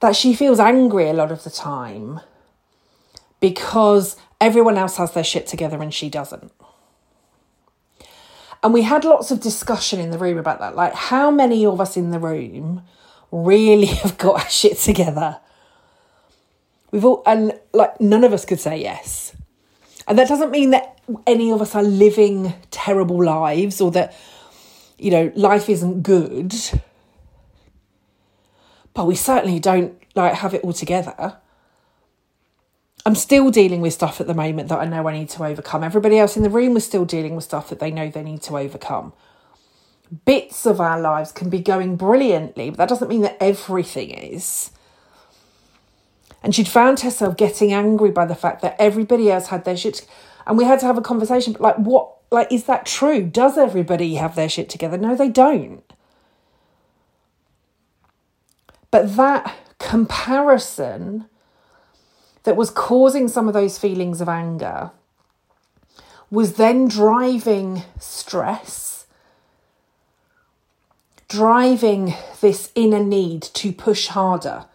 that 0.00 0.14
she 0.14 0.34
feels 0.34 0.60
angry 0.60 1.08
a 1.08 1.14
lot 1.14 1.32
of 1.32 1.42
the 1.42 1.50
time 1.50 2.20
because 3.40 4.16
everyone 4.40 4.76
else 4.76 4.98
has 4.98 5.12
their 5.12 5.24
shit 5.24 5.46
together 5.46 5.82
and 5.82 5.94
she 5.94 6.10
doesn't. 6.10 6.52
And 8.64 8.72
we 8.72 8.80
had 8.80 9.04
lots 9.04 9.30
of 9.30 9.40
discussion 9.40 10.00
in 10.00 10.10
the 10.10 10.16
room 10.16 10.38
about 10.38 10.58
that. 10.60 10.74
Like, 10.74 10.94
how 10.94 11.30
many 11.30 11.66
of 11.66 11.82
us 11.82 11.98
in 11.98 12.10
the 12.12 12.18
room 12.18 12.82
really 13.30 13.86
have 14.02 14.16
got 14.16 14.40
our 14.40 14.48
shit 14.48 14.78
together? 14.78 15.38
We've 16.90 17.04
all, 17.04 17.22
and 17.26 17.60
like, 17.74 18.00
none 18.00 18.24
of 18.24 18.32
us 18.32 18.46
could 18.46 18.58
say 18.58 18.80
yes. 18.80 19.36
And 20.08 20.18
that 20.18 20.28
doesn't 20.28 20.50
mean 20.50 20.70
that 20.70 20.98
any 21.26 21.52
of 21.52 21.60
us 21.60 21.74
are 21.74 21.82
living 21.82 22.54
terrible 22.70 23.22
lives 23.22 23.82
or 23.82 23.90
that, 23.90 24.16
you 24.98 25.10
know, 25.10 25.30
life 25.34 25.68
isn't 25.68 26.02
good. 26.02 26.54
But 28.94 29.06
we 29.06 29.14
certainly 29.14 29.58
don't 29.58 30.00
like 30.14 30.34
have 30.34 30.54
it 30.54 30.62
all 30.62 30.72
together. 30.72 31.36
I'm 33.06 33.14
still 33.14 33.50
dealing 33.50 33.80
with 33.82 33.92
stuff 33.92 34.20
at 34.20 34.26
the 34.26 34.34
moment 34.34 34.68
that 34.70 34.78
I 34.78 34.86
know 34.86 35.06
I 35.06 35.12
need 35.12 35.28
to 35.30 35.44
overcome. 35.44 35.84
Everybody 35.84 36.18
else 36.18 36.36
in 36.36 36.42
the 36.42 36.50
room 36.50 36.72
was 36.72 36.84
still 36.86 37.04
dealing 37.04 37.34
with 37.34 37.44
stuff 37.44 37.68
that 37.68 37.78
they 37.78 37.90
know 37.90 38.08
they 38.08 38.22
need 38.22 38.42
to 38.42 38.56
overcome. 38.56 39.12
Bits 40.24 40.64
of 40.64 40.80
our 40.80 40.98
lives 41.00 41.30
can 41.30 41.50
be 41.50 41.60
going 41.60 41.96
brilliantly, 41.96 42.70
but 42.70 42.78
that 42.78 42.88
doesn't 42.88 43.08
mean 43.08 43.20
that 43.22 43.36
everything 43.40 44.10
is. 44.10 44.70
And 46.42 46.54
she'd 46.54 46.68
found 46.68 47.00
herself 47.00 47.36
getting 47.36 47.72
angry 47.72 48.10
by 48.10 48.26
the 48.26 48.34
fact 48.34 48.62
that 48.62 48.76
everybody 48.78 49.30
else 49.30 49.48
had 49.48 49.64
their 49.64 49.76
shit. 49.76 50.06
And 50.46 50.56
we 50.58 50.64
had 50.64 50.80
to 50.80 50.86
have 50.86 50.98
a 50.98 51.02
conversation. 51.02 51.54
But 51.54 51.62
like, 51.62 51.76
what? 51.76 52.10
Like, 52.30 52.52
is 52.52 52.64
that 52.64 52.84
true? 52.84 53.22
Does 53.22 53.56
everybody 53.56 54.14
have 54.16 54.34
their 54.34 54.48
shit 54.48 54.68
together? 54.68 54.98
No, 54.98 55.14
they 55.14 55.28
don't. 55.28 55.82
But 58.90 59.16
that 59.16 59.56
comparison 59.78 61.26
that 62.44 62.56
was 62.56 62.70
causing 62.70 63.26
some 63.26 63.48
of 63.48 63.54
those 63.54 63.78
feelings 63.78 64.20
of 64.20 64.28
anger 64.28 64.92
was 66.30 66.54
then 66.54 66.88
driving 66.88 67.82
stress, 67.98 69.06
driving 71.28 72.14
this 72.40 72.70
inner 72.74 73.02
need 73.02 73.42
to 73.42 73.72
push 73.72 74.08
harder, 74.08 74.66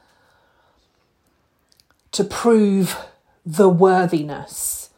to 2.12 2.24
prove 2.24 2.98
the 3.46 3.70
worthiness, 3.70 4.90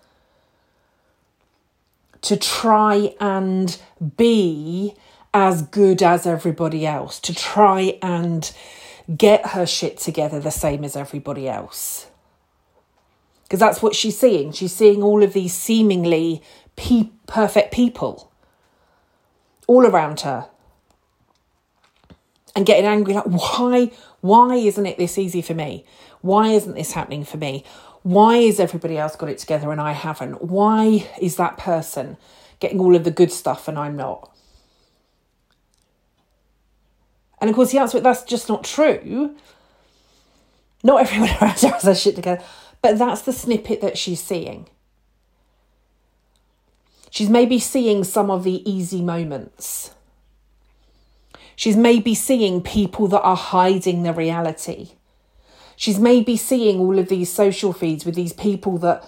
to 2.21 2.37
try 2.37 3.13
and 3.19 3.79
be 4.17 4.95
as 5.33 5.61
good 5.63 6.03
as 6.03 6.25
everybody 6.27 6.85
else, 6.85 7.19
to 7.19 7.33
try 7.33 7.97
and 8.01 8.53
get 9.17 9.47
her 9.47 9.65
shit 9.65 9.97
together 9.97 10.39
the 10.39 10.51
same 10.51 10.83
as 10.83 10.95
everybody 10.95 11.49
else 11.49 12.10
because 13.51 13.59
that's 13.59 13.81
what 13.81 13.93
she's 13.93 14.17
seeing. 14.17 14.53
She's 14.53 14.71
seeing 14.71 15.03
all 15.03 15.21
of 15.21 15.33
these 15.33 15.53
seemingly 15.53 16.41
pe- 16.77 17.09
perfect 17.27 17.73
people 17.73 18.31
all 19.67 19.85
around 19.85 20.21
her 20.21 20.47
and 22.55 22.65
getting 22.65 22.85
angry 22.85 23.13
like 23.13 23.25
why 23.25 23.91
why 24.21 24.55
isn't 24.55 24.85
it 24.85 24.97
this 24.97 25.17
easy 25.17 25.41
for 25.41 25.53
me? 25.53 25.83
Why 26.21 26.47
isn't 26.51 26.75
this 26.75 26.93
happening 26.93 27.25
for 27.25 27.35
me? 27.35 27.65
Why 28.03 28.37
is 28.37 28.57
everybody 28.57 28.97
else 28.97 29.17
got 29.17 29.27
it 29.27 29.39
together 29.39 29.69
and 29.73 29.81
i 29.81 29.91
haven't? 29.91 30.43
Why 30.43 31.11
is 31.19 31.35
that 31.35 31.57
person 31.57 32.15
getting 32.61 32.79
all 32.79 32.95
of 32.95 33.03
the 33.03 33.11
good 33.11 33.33
stuff 33.33 33.67
and 33.67 33.77
i'm 33.77 33.97
not? 33.97 34.33
And 37.41 37.49
of 37.49 37.55
course 37.57 37.73
the 37.73 37.79
answer 37.79 37.99
that's 37.99 38.23
just 38.23 38.47
not 38.47 38.63
true. 38.63 39.35
Not 40.85 41.01
everyone 41.01 41.31
around 41.31 41.59
has 41.59 41.81
their 41.81 41.95
shit 41.95 42.15
together 42.15 42.41
but 42.81 42.97
that's 42.97 43.21
the 43.21 43.33
snippet 43.33 43.81
that 43.81 43.97
she's 43.97 44.21
seeing. 44.21 44.67
She's 47.09 47.29
maybe 47.29 47.59
seeing 47.59 48.03
some 48.03 48.31
of 48.31 48.43
the 48.43 48.69
easy 48.69 49.01
moments. 49.01 49.93
She's 51.55 51.75
maybe 51.77 52.15
seeing 52.15 52.61
people 52.61 53.07
that 53.09 53.21
are 53.21 53.35
hiding 53.35 54.03
the 54.03 54.13
reality. 54.13 54.91
She's 55.75 55.99
maybe 55.99 56.37
seeing 56.37 56.79
all 56.79 56.97
of 56.97 57.09
these 57.09 57.31
social 57.31 57.73
feeds 57.73 58.05
with 58.05 58.15
these 58.15 58.33
people 58.33 58.77
that 58.79 59.03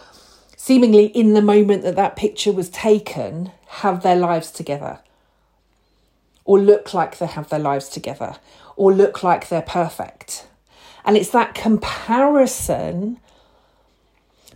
seemingly 0.57 1.05
in 1.07 1.33
the 1.33 1.41
moment 1.41 1.83
that 1.83 1.95
that 1.95 2.15
picture 2.15 2.51
was 2.51 2.69
taken 2.69 3.51
have 3.67 4.03
their 4.03 4.15
lives 4.15 4.51
together 4.51 4.99
or 6.45 6.59
look 6.59 6.93
like 6.93 7.17
they 7.17 7.25
have 7.25 7.49
their 7.49 7.59
lives 7.59 7.89
together 7.89 8.35
or 8.75 8.93
look 8.93 9.23
like 9.23 9.49
they're 9.49 9.61
perfect. 9.61 10.47
And 11.05 11.17
it's 11.17 11.31
that 11.31 11.55
comparison 11.55 13.19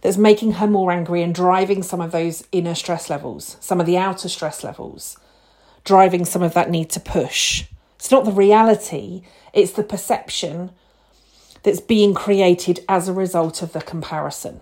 that's 0.01 0.18
making 0.18 0.54
her 0.54 0.68
more 0.68 0.92
angry 0.92 1.24
and 1.24 1.34
driving 1.34 1.84
some 1.84 2.01
of 2.01 2.12
those 2.12 2.48
inner 2.51 2.75
stress 2.75 3.10
levels, 3.10 3.58
some 3.60 3.80
of 3.80 3.86
the 3.86 3.98
outer 3.98 4.30
stress 4.30 4.63
levels, 4.63 5.18
driving 5.84 6.25
some 6.25 6.44
of 6.44 6.54
that 6.54 6.70
need 6.70 6.89
to 6.92 7.00
push. 7.00 7.66
It's 7.96 8.12
not 8.12 8.25
the 8.25 8.32
reality, 8.32 9.24
it's 9.54 9.72
the 9.72 9.84
perception 9.84 10.72
that's 11.63 11.80
being 11.80 12.13
created 12.13 12.80
as 12.88 13.08
a 13.08 13.13
result 13.13 13.62
of 13.62 13.74
the 13.74 13.82
comparison. 13.82 14.62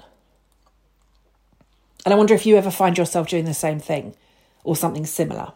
And 2.05 2.13
I 2.13 2.17
wonder 2.17 2.33
if 2.33 2.45
you 2.45 2.55
ever 2.55 2.71
find 2.71 2.97
yourself 2.97 3.27
doing 3.27 3.45
the 3.45 3.53
same 3.53 3.79
thing 3.79 4.15
or 4.63 4.75
something 4.75 5.05
similar. 5.05 5.53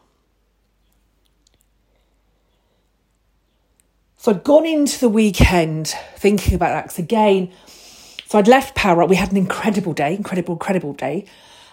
So 4.18 4.32
I'd 4.32 4.44
gone 4.44 4.66
into 4.66 5.00
the 5.00 5.08
weekend 5.08 5.96
thinking 6.18 6.54
about 6.54 6.72
that 6.72 6.84
because, 6.84 7.00
again, 7.00 7.54
so 8.30 8.38
I'd 8.38 8.48
left 8.48 8.76
Power 8.76 9.02
Up. 9.02 9.10
We 9.10 9.16
had 9.16 9.32
an 9.32 9.38
incredible 9.38 9.92
day, 9.92 10.14
incredible, 10.14 10.54
incredible 10.54 10.94
day. 10.94 11.26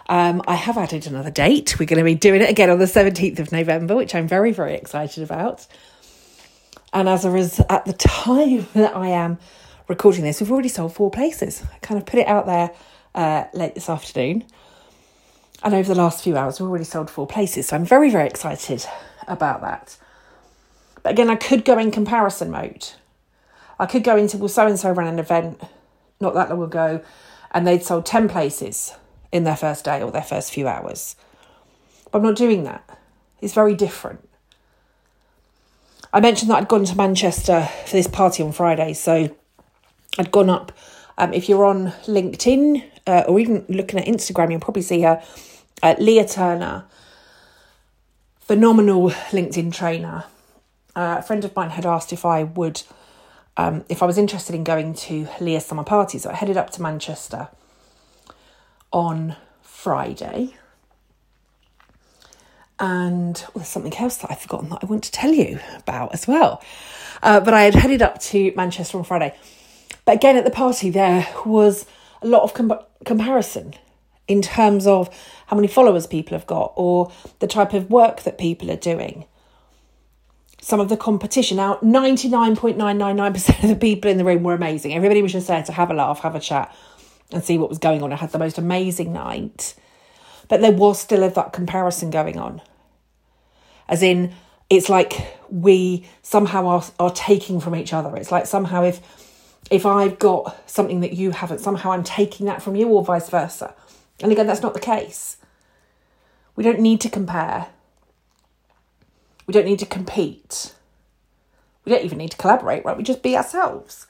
Um, 0.09 0.41
I 0.47 0.55
have 0.55 0.79
added 0.79 1.07
another 1.07 1.31
date. 1.31 1.79
We're 1.79 1.85
going 1.85 1.99
to 1.99 2.05
be 2.05 2.15
doing 2.15 2.41
it 2.41 2.49
again 2.49 2.71
on 2.71 2.79
the 2.79 2.87
17th 2.87 3.39
of 3.39 3.53
November, 3.53 3.95
which 3.95 4.15
I'm 4.15 4.27
very, 4.27 4.53
very 4.53 4.73
excited 4.73 5.23
about. 5.23 5.67
And 6.95 7.11
as 7.11 7.27
a 7.27 7.31
res- 7.31 7.61
at 7.69 7.85
the 7.85 7.93
time 7.93 8.67
that 8.75 8.97
I 8.97 9.09
am 9.09 9.37
recording 9.87 10.25
this, 10.25 10.41
we've 10.41 10.51
already 10.51 10.71
sold 10.71 10.95
four 10.95 11.11
places. 11.11 11.63
I 11.63 11.77
kind 11.81 12.01
of 12.01 12.07
put 12.07 12.21
it 12.21 12.27
out 12.27 12.47
there 12.47 12.71
uh, 13.15 13.45
late 13.53 13.75
this 13.75 13.91
afternoon. 13.91 14.43
And 15.63 15.75
over 15.75 15.93
the 15.93 16.01
last 16.01 16.25
few 16.25 16.39
hours, 16.39 16.59
we've 16.59 16.71
already 16.71 16.85
sold 16.85 17.11
four 17.11 17.27
places. 17.27 17.67
So 17.67 17.77
I'm 17.77 17.85
very, 17.85 18.09
very 18.09 18.27
excited 18.27 18.83
about 19.29 19.61
that. 19.61 19.99
But 21.03 21.13
again, 21.13 21.29
I 21.29 21.37
could 21.37 21.67
go 21.67 21.77
in 21.79 21.91
comparison 21.91 22.51
mode. 22.51 22.93
I 23.79 23.85
could 23.85 24.05
go 24.05 24.17
into, 24.17 24.39
well, 24.39 24.49
so 24.49 24.67
and 24.67 24.79
so 24.79 24.91
ran 24.91 25.07
an 25.07 25.19
event 25.19 25.61
not 26.21 26.35
that 26.35 26.51
long 26.51 26.63
ago 26.63 27.03
and 27.53 27.67
they'd 27.67 27.83
sold 27.83 28.07
10 28.07 28.29
places 28.29 28.95
in 29.33 29.45
their 29.45 29.57
first 29.57 29.85
day 29.85 30.03
or 30.03 30.11
their 30.11 30.23
first 30.23 30.53
few 30.53 30.69
hours. 30.69 31.17
But 32.11 32.19
I'm 32.19 32.25
not 32.25 32.37
doing 32.37 32.65
that. 32.65 32.99
It's 33.41 33.55
very 33.55 33.75
different. 33.75 34.29
I 36.13 36.21
mentioned 36.21 36.51
that 36.51 36.57
I'd 36.57 36.69
gone 36.69 36.85
to 36.85 36.97
Manchester 36.97 37.69
for 37.85 37.93
this 37.93 38.07
party 38.07 38.43
on 38.43 38.53
Friday, 38.53 38.95
so 38.95 39.35
I'd 40.19 40.31
gone 40.31 40.49
up. 40.49 40.73
Um, 41.19 41.33
if 41.33 41.49
you're 41.49 41.65
on 41.65 41.89
LinkedIn 42.07 42.85
uh, 43.07 43.25
or 43.29 43.41
even 43.41 43.65
looking 43.69 43.99
at 43.99 44.07
Instagram, 44.07 44.51
you'll 44.51 44.61
probably 44.61 44.83
see 44.83 45.03
her, 45.03 45.23
uh, 45.83 45.95
Leah 45.99 46.27
Turner, 46.27 46.85
phenomenal 48.41 49.11
LinkedIn 49.11 49.75
trainer. 49.75 50.25
Uh, 50.95 51.17
a 51.19 51.23
friend 51.23 51.45
of 51.45 51.55
mine 51.55 51.71
had 51.71 51.85
asked 51.85 52.13
if 52.13 52.25
I 52.25 52.45
would, 52.45 52.83
um, 53.57 53.85
if 53.89 54.03
I 54.03 54.07
was 54.07 54.19
interested 54.19 54.55
in 54.55 54.65
going 54.65 54.95
to 54.95 55.29
Leah's 55.41 55.65
summer 55.65 55.85
party, 55.85 56.19
so 56.19 56.31
I 56.31 56.35
headed 56.35 56.57
up 56.57 56.71
to 56.71 56.83
Manchester 56.83 57.49
on 58.93 59.37
Friday. 59.63 60.55
And 62.79 63.37
well, 63.39 63.53
there's 63.57 63.69
something 63.69 63.97
else 63.97 64.19
that 64.19 64.31
I've 64.31 64.41
forgotten 64.41 64.69
that 64.71 64.81
I 64.83 64.87
want 64.87 65.05
to 65.05 65.13
tell 65.13 65.33
you 65.33 65.59
about 65.79 66.13
as 66.13 66.27
well. 66.27 66.63
Uh, 67.23 67.41
but 67.41 67.55
I 67.55 67.63
had 67.63 67.75
headed 67.75 68.03
up 68.03 68.21
to 68.23 68.53
Manchester 68.55 68.99
on 68.99 69.05
Friday. 69.05 69.35
But 70.05 70.17
again, 70.17 70.37
at 70.37 70.45
the 70.45 70.51
party, 70.51 70.91
there 70.91 71.27
was 71.47 71.87
a 72.21 72.27
lot 72.27 72.43
of 72.43 72.53
com- 72.53 72.81
comparison 73.05 73.75
in 74.29 74.43
terms 74.43 74.87
of 74.87 75.09
how 75.47 75.57
many 75.57 75.69
followers 75.69 76.07
people 76.07 76.37
have 76.37 76.47
got 76.47 76.73
or 76.77 77.11
the 77.39 77.47
type 77.47 77.73
of 77.73 77.91
work 77.91 78.23
that 78.23 78.39
people 78.39 78.71
are 78.71 78.77
doing. 78.77 79.25
Some 80.67 80.81
of 80.81 80.89
the 80.89 80.97
competition. 80.97 81.59
Now, 81.59 81.77
99.999% 81.77 83.63
of 83.63 83.69
the 83.69 83.77
people 83.77 84.11
in 84.11 84.19
the 84.19 84.25
room 84.25 84.43
were 84.43 84.53
amazing. 84.53 84.95
Everybody 84.95 85.23
was 85.23 85.31
just 85.31 85.47
there 85.47 85.63
to 85.63 85.71
have 85.71 85.93
a 85.93 85.95
laugh, 85.95 86.19
have 86.23 86.35
a 86.35 86.41
chat, 86.41 86.75
and 87.31 87.45
see 87.45 87.57
what 87.57 87.69
was 87.69 87.79
going 87.79 88.03
on. 88.03 88.13
I 88.13 88.17
had 88.17 88.33
the 88.33 88.41
most 88.41 88.59
amazing 88.59 89.13
night. 89.13 89.77
But 90.49 90.63
there 90.63 90.73
was 90.73 90.99
still 90.99 91.23
a, 91.23 91.31
that 91.31 91.53
comparison 91.53 92.11
going 92.11 92.37
on. 92.37 92.63
As 93.89 94.03
in, 94.03 94.35
it's 94.69 94.89
like 94.89 95.39
we 95.49 96.05
somehow 96.23 96.67
are, 96.67 96.85
are 96.99 97.13
taking 97.13 97.61
from 97.61 97.77
each 97.77 97.93
other. 97.93 98.17
It's 98.17 98.33
like 98.33 98.47
somehow 98.47 98.83
if 98.83 99.01
if 99.71 99.87
I've 99.87 100.19
got 100.19 100.69
something 100.69 100.99
that 100.99 101.13
you 101.13 101.31
haven't, 101.31 101.61
somehow 101.61 101.93
I'm 101.93 102.03
taking 102.03 102.47
that 102.47 102.61
from 102.61 102.75
you 102.75 102.89
or 102.89 103.05
vice 103.05 103.29
versa. 103.29 103.73
And 104.21 104.33
again, 104.33 104.49
that's 104.49 104.63
not 104.63 104.75
the 104.75 104.81
case. 104.81 105.37
We 106.57 106.65
don't 106.65 106.81
need 106.81 107.01
to 107.03 107.09
compare. 107.09 107.69
We 109.47 109.53
don't 109.53 109.65
need 109.65 109.79
to 109.79 109.87
compete. 109.87 110.75
We 111.85 111.93
don't 111.93 112.05
even 112.05 112.19
need 112.19 112.33
to 112.33 112.37
collaborate, 112.37 112.85
right? 112.85 112.97
We 112.97 113.05
just 113.05 113.23
be 113.23 113.37
ourselves. 113.37 114.07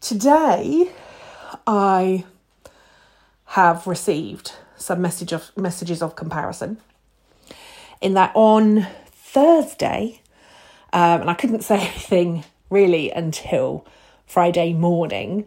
Today, 0.00 0.90
I 1.66 2.24
have 3.46 3.86
received 3.86 4.52
some 4.76 5.00
message 5.00 5.32
of 5.32 5.50
messages 5.56 6.02
of 6.02 6.16
comparison. 6.16 6.78
In 8.00 8.14
that 8.14 8.32
on 8.34 8.86
Thursday, 9.10 10.20
um, 10.92 11.22
and 11.22 11.30
I 11.30 11.34
couldn't 11.34 11.62
say 11.62 11.76
anything 11.80 12.44
really 12.70 13.10
until 13.10 13.86
Friday 14.26 14.72
morning. 14.72 15.46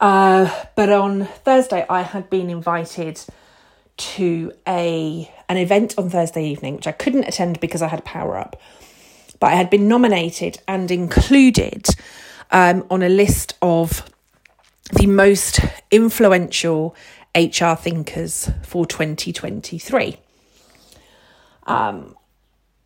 Uh, 0.00 0.64
but 0.74 0.90
on 0.90 1.24
Thursday, 1.24 1.86
I 1.88 2.02
had 2.02 2.28
been 2.28 2.50
invited 2.50 3.24
to 3.96 4.52
a 4.66 5.30
an 5.48 5.56
event 5.56 5.94
on 5.98 6.10
Thursday 6.10 6.46
evening, 6.46 6.76
which 6.76 6.86
I 6.86 6.92
couldn't 6.92 7.24
attend 7.24 7.60
because 7.60 7.82
I 7.82 7.88
had 7.88 8.04
power 8.04 8.36
up. 8.36 8.60
But 9.40 9.48
I 9.48 9.56
had 9.56 9.70
been 9.70 9.88
nominated 9.88 10.58
and 10.66 10.90
included 10.90 11.86
um, 12.50 12.86
on 12.90 13.02
a 13.02 13.08
list 13.08 13.56
of 13.60 14.08
the 14.92 15.06
most 15.06 15.60
influential 15.90 16.94
HR 17.34 17.74
thinkers 17.74 18.50
for 18.62 18.86
2023. 18.86 20.16
Um, 21.66 22.16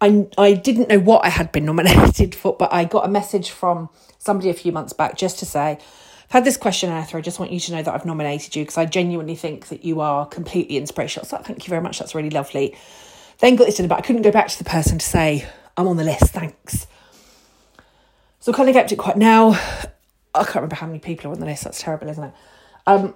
I, 0.01 0.27
I 0.39 0.55
didn't 0.55 0.89
know 0.89 1.01
what 1.01 1.25
I 1.25 1.29
had 1.29 1.53
been 1.53 1.65
nominated 1.67 2.35
for, 2.35 2.57
but 2.57 2.73
I 2.73 2.85
got 2.85 3.05
a 3.05 3.09
message 3.09 3.51
from 3.51 3.89
somebody 4.19 4.51
a 4.51 4.55
few 4.55 4.73
months 4.73 4.93
back 4.93 5.17
just 5.17 5.39
to 5.41 5.47
say, 5.47 5.79
I've 6.29 6.33
had 6.33 6.45
this 6.45 6.59
question, 6.59 6.91
Arthur. 6.91 7.17
I 7.17 7.21
just 7.23 7.39
want 7.39 7.53
you 7.53 7.61
to 7.61 7.73
know 7.73 7.83
that 7.83 7.95
I've 7.95 8.05
nominated 8.05 8.55
you 8.55 8.63
because 8.63 8.77
I 8.77 8.85
genuinely 8.85 9.35
think 9.35 9.69
that 9.69 9.83
you 9.83 10.03
are 10.03 10.27
completely 10.27 10.77
inspirational. 10.77 11.25
So 11.25 11.39
thank 11.39 11.67
you 11.67 11.71
very 11.71 11.81
much. 11.81 11.99
That's 11.99 12.15
really 12.15 12.29
lovely. 12.29 12.77
Then 13.39 13.57
got 13.57 13.65
this 13.65 13.81
in, 13.81 13.89
but 13.89 13.97
I 13.97 14.03
couldn't 14.03 14.23
go 14.23 14.31
back 14.31 14.49
to 14.49 14.59
the 14.59 14.69
person 14.69 14.99
to 14.99 15.07
say, 15.07 15.49
I'm 15.79 15.89
on 15.89 15.97
the 15.97 16.05
list. 16.05 16.25
Thanks. 16.25 16.87
So 18.41 18.53
kind 18.53 18.69
of 18.69 18.75
kept 18.75 18.93
it 18.93 18.97
quite 18.97 19.17
now. 19.17 19.53
I 20.35 20.45
can't 20.45 20.57
remember 20.57 20.77
how 20.77 20.87
many 20.87 20.99
people 20.99 21.31
are 21.31 21.35
on 21.35 21.41
the 21.41 21.47
list. 21.47 21.65
That's 21.65 21.81
terrible, 21.81 22.09
isn't 22.09 22.25
it? 22.25 22.35
Um, 22.87 23.15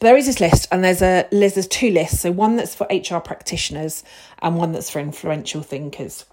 there 0.00 0.16
is 0.16 0.26
this 0.26 0.40
list, 0.40 0.66
and 0.72 0.82
there's 0.82 1.02
a 1.02 1.26
there's 1.30 1.68
two 1.68 1.90
lists. 1.90 2.20
So 2.20 2.32
one 2.32 2.56
that's 2.56 2.74
for 2.74 2.86
HR 2.90 3.20
practitioners, 3.20 4.04
and 4.40 4.56
one 4.56 4.72
that's 4.72 4.90
for 4.90 5.00
influential 5.00 5.62
thinkers. 5.62 6.24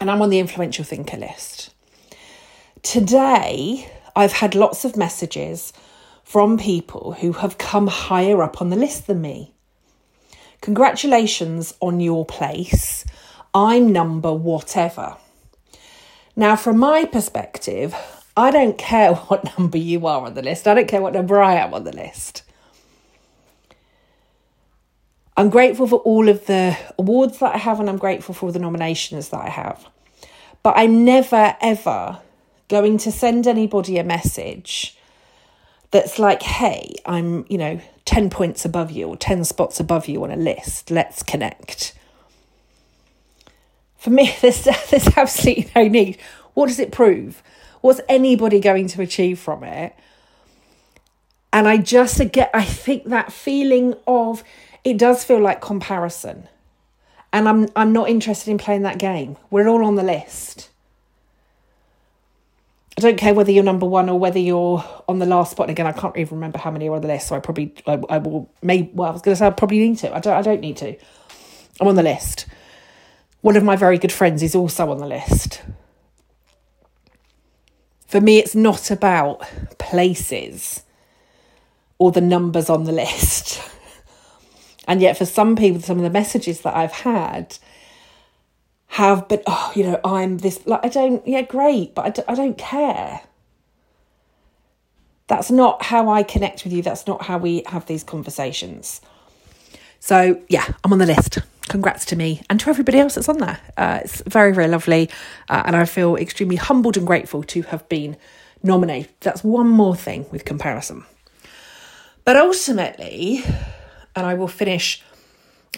And 0.00 0.10
I'm 0.10 0.22
on 0.22 0.30
the 0.30 0.38
influential 0.38 0.84
thinker 0.84 1.16
list. 1.16 1.74
Today, 2.82 3.90
I've 4.16 4.32
had 4.32 4.54
lots 4.54 4.84
of 4.84 4.96
messages 4.96 5.72
from 6.22 6.58
people 6.58 7.12
who 7.20 7.32
have 7.32 7.58
come 7.58 7.86
higher 7.86 8.42
up 8.42 8.60
on 8.60 8.70
the 8.70 8.76
list 8.76 9.06
than 9.06 9.20
me. 9.20 9.52
Congratulations 10.60 11.74
on 11.80 12.00
your 12.00 12.24
place. 12.24 13.04
I'm 13.52 13.92
number 13.92 14.32
whatever. 14.32 15.16
Now, 16.36 16.56
from 16.56 16.78
my 16.78 17.04
perspective, 17.04 17.94
I 18.36 18.50
don't 18.50 18.78
care 18.78 19.14
what 19.28 19.58
number 19.58 19.78
you 19.78 20.06
are 20.06 20.24
on 20.24 20.34
the 20.34 20.42
list. 20.42 20.66
I 20.66 20.74
don't 20.74 20.88
care 20.88 21.02
what 21.02 21.12
number 21.12 21.40
I 21.40 21.54
am 21.54 21.74
on 21.74 21.84
the 21.84 21.94
list. 21.94 22.42
I'm 25.36 25.50
grateful 25.50 25.88
for 25.88 25.98
all 25.98 26.28
of 26.28 26.46
the 26.46 26.76
awards 26.98 27.38
that 27.38 27.54
I 27.54 27.58
have, 27.58 27.80
and 27.80 27.90
I'm 27.90 27.98
grateful 27.98 28.34
for 28.34 28.46
all 28.46 28.52
the 28.52 28.60
nominations 28.60 29.30
that 29.30 29.40
I 29.40 29.48
have. 29.48 29.86
But 30.62 30.74
I'm 30.76 31.04
never, 31.04 31.56
ever 31.60 32.20
going 32.74 32.98
to 32.98 33.12
send 33.12 33.46
anybody 33.46 33.98
a 33.98 34.04
message 34.04 34.98
that's 35.90 36.18
like, 36.18 36.42
hey, 36.42 36.96
I'm, 37.06 37.46
you 37.48 37.56
know, 37.56 37.80
10 38.04 38.28
points 38.28 38.64
above 38.64 38.90
you 38.90 39.06
or 39.08 39.16
10 39.16 39.44
spots 39.44 39.78
above 39.78 40.08
you 40.08 40.24
on 40.24 40.32
a 40.32 40.36
list. 40.36 40.90
Let's 40.90 41.22
connect. 41.22 41.94
For 43.96 44.10
me, 44.10 44.34
there's, 44.42 44.64
there's 44.64 45.16
absolutely 45.16 45.70
no 45.76 45.86
need. 45.86 46.18
What 46.54 46.66
does 46.66 46.80
it 46.80 46.90
prove? 46.90 47.42
What's 47.80 48.00
anybody 48.08 48.58
going 48.58 48.88
to 48.88 49.02
achieve 49.02 49.38
from 49.38 49.62
it? 49.62 49.94
And 51.52 51.68
I 51.68 51.76
just 51.76 52.18
get, 52.32 52.50
I 52.52 52.64
think 52.64 53.04
that 53.04 53.32
feeling 53.32 53.94
of 54.06 54.42
it 54.82 54.98
does 54.98 55.22
feel 55.22 55.40
like 55.40 55.60
comparison. 55.60 56.48
And 57.32 57.48
I'm 57.48 57.68
I'm 57.74 57.92
not 57.92 58.08
interested 58.08 58.50
in 58.50 58.58
playing 58.58 58.82
that 58.82 58.98
game. 58.98 59.36
We're 59.50 59.68
all 59.68 59.84
on 59.84 59.96
the 59.96 60.02
list. 60.02 60.70
I 62.96 63.00
don't 63.00 63.16
care 63.16 63.34
whether 63.34 63.50
you're 63.50 63.64
number 63.64 63.86
one 63.86 64.08
or 64.08 64.18
whether 64.18 64.38
you're 64.38 64.84
on 65.08 65.18
the 65.18 65.26
last 65.26 65.50
spot. 65.52 65.64
And 65.68 65.72
again, 65.72 65.86
I 65.86 65.92
can't 65.92 66.16
even 66.16 66.36
remember 66.36 66.58
how 66.58 66.70
many 66.70 66.88
are 66.88 66.94
on 66.94 67.02
the 67.02 67.08
list, 67.08 67.28
so 67.28 67.36
I 67.36 67.40
probably 67.40 67.74
I, 67.86 68.00
I 68.08 68.18
will. 68.18 68.50
Maybe 68.62 68.90
well, 68.94 69.08
I 69.08 69.12
was 69.12 69.22
going 69.22 69.34
to 69.34 69.38
say 69.38 69.46
I 69.46 69.50
probably 69.50 69.80
need 69.80 69.98
to. 69.98 70.14
I 70.14 70.20
don't. 70.20 70.34
I 70.34 70.42
don't 70.42 70.60
need 70.60 70.76
to. 70.78 70.96
I'm 71.80 71.88
on 71.88 71.96
the 71.96 72.04
list. 72.04 72.46
One 73.40 73.56
of 73.56 73.64
my 73.64 73.76
very 73.76 73.98
good 73.98 74.12
friends 74.12 74.42
is 74.42 74.54
also 74.54 74.90
on 74.90 74.98
the 74.98 75.06
list. 75.06 75.62
For 78.06 78.20
me, 78.20 78.38
it's 78.38 78.54
not 78.54 78.92
about 78.92 79.40
places 79.78 80.84
or 81.98 82.12
the 82.12 82.20
numbers 82.20 82.70
on 82.70 82.84
the 82.84 82.92
list. 83.02 83.60
And 84.86 85.00
yet, 85.00 85.18
for 85.18 85.26
some 85.26 85.56
people, 85.56 85.80
some 85.80 85.96
of 85.96 86.04
the 86.04 86.10
messages 86.10 86.60
that 86.60 86.76
I've 86.76 86.92
had 86.92 87.58
have 88.94 89.26
but 89.26 89.42
oh, 89.48 89.72
you 89.74 89.82
know, 89.82 89.98
I'm 90.04 90.38
this, 90.38 90.64
like, 90.68 90.84
I 90.84 90.88
don't, 90.88 91.26
yeah, 91.26 91.42
great, 91.42 91.96
but 91.96 92.04
I 92.04 92.10
d- 92.10 92.22
I 92.28 92.34
don't 92.36 92.56
care. 92.56 93.22
That's 95.26 95.50
not 95.50 95.82
how 95.82 96.08
I 96.08 96.22
connect 96.22 96.62
with 96.62 96.72
you. 96.72 96.80
That's 96.80 97.04
not 97.04 97.22
how 97.22 97.38
we 97.38 97.64
have 97.66 97.86
these 97.86 98.04
conversations. 98.04 99.00
So, 99.98 100.40
yeah, 100.48 100.74
I'm 100.84 100.92
on 100.92 101.00
the 101.00 101.06
list. 101.06 101.38
Congrats 101.68 102.04
to 102.06 102.16
me 102.16 102.42
and 102.48 102.60
to 102.60 102.70
everybody 102.70 103.00
else 103.00 103.16
that's 103.16 103.28
on 103.28 103.38
there. 103.38 103.58
Uh, 103.76 103.98
it's 104.04 104.22
very, 104.28 104.54
very 104.54 104.68
lovely. 104.68 105.10
Uh, 105.48 105.64
and 105.66 105.74
I 105.74 105.86
feel 105.86 106.14
extremely 106.14 106.56
humbled 106.56 106.96
and 106.96 107.04
grateful 107.04 107.42
to 107.42 107.62
have 107.62 107.88
been 107.88 108.16
nominated. 108.62 109.10
That's 109.22 109.42
one 109.42 109.68
more 109.68 109.96
thing 109.96 110.26
with 110.30 110.44
comparison. 110.44 111.04
But 112.24 112.36
ultimately, 112.36 113.42
and 114.14 114.24
I 114.24 114.34
will 114.34 114.46
finish. 114.46 115.02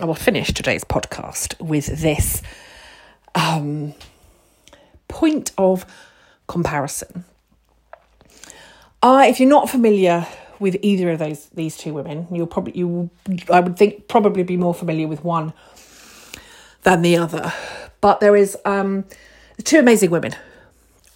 I 0.02 0.05
will 0.05 0.14
finish 0.14 0.52
today's 0.52 0.85
podcast 0.85 1.59
with 1.59 1.87
this 1.87 2.42
um, 3.37 3.94
point 5.07 5.53
of 5.57 5.87
comparison. 6.49 7.25
I, 9.03 9.29
if 9.29 9.38
you're 9.38 9.49
not 9.49 9.70
familiar 9.70 10.27
with 10.59 10.77
either 10.83 11.11
of 11.11 11.18
those 11.18 11.46
these 11.51 11.77
two 11.77 11.92
women, 11.92 12.27
you'll 12.33 12.46
probably 12.46 12.77
you 12.77 13.11
I 13.53 13.61
would 13.61 13.77
think 13.77 14.09
probably 14.09 14.42
be 14.42 14.57
more 14.57 14.75
familiar 14.75 15.07
with 15.07 15.22
one 15.22 15.53
than 16.83 17.03
the 17.03 17.16
other. 17.16 17.53
But 18.01 18.20
there 18.20 18.35
is 18.35 18.57
um, 18.64 19.05
two 19.62 19.79
amazing 19.79 20.11
women, 20.11 20.35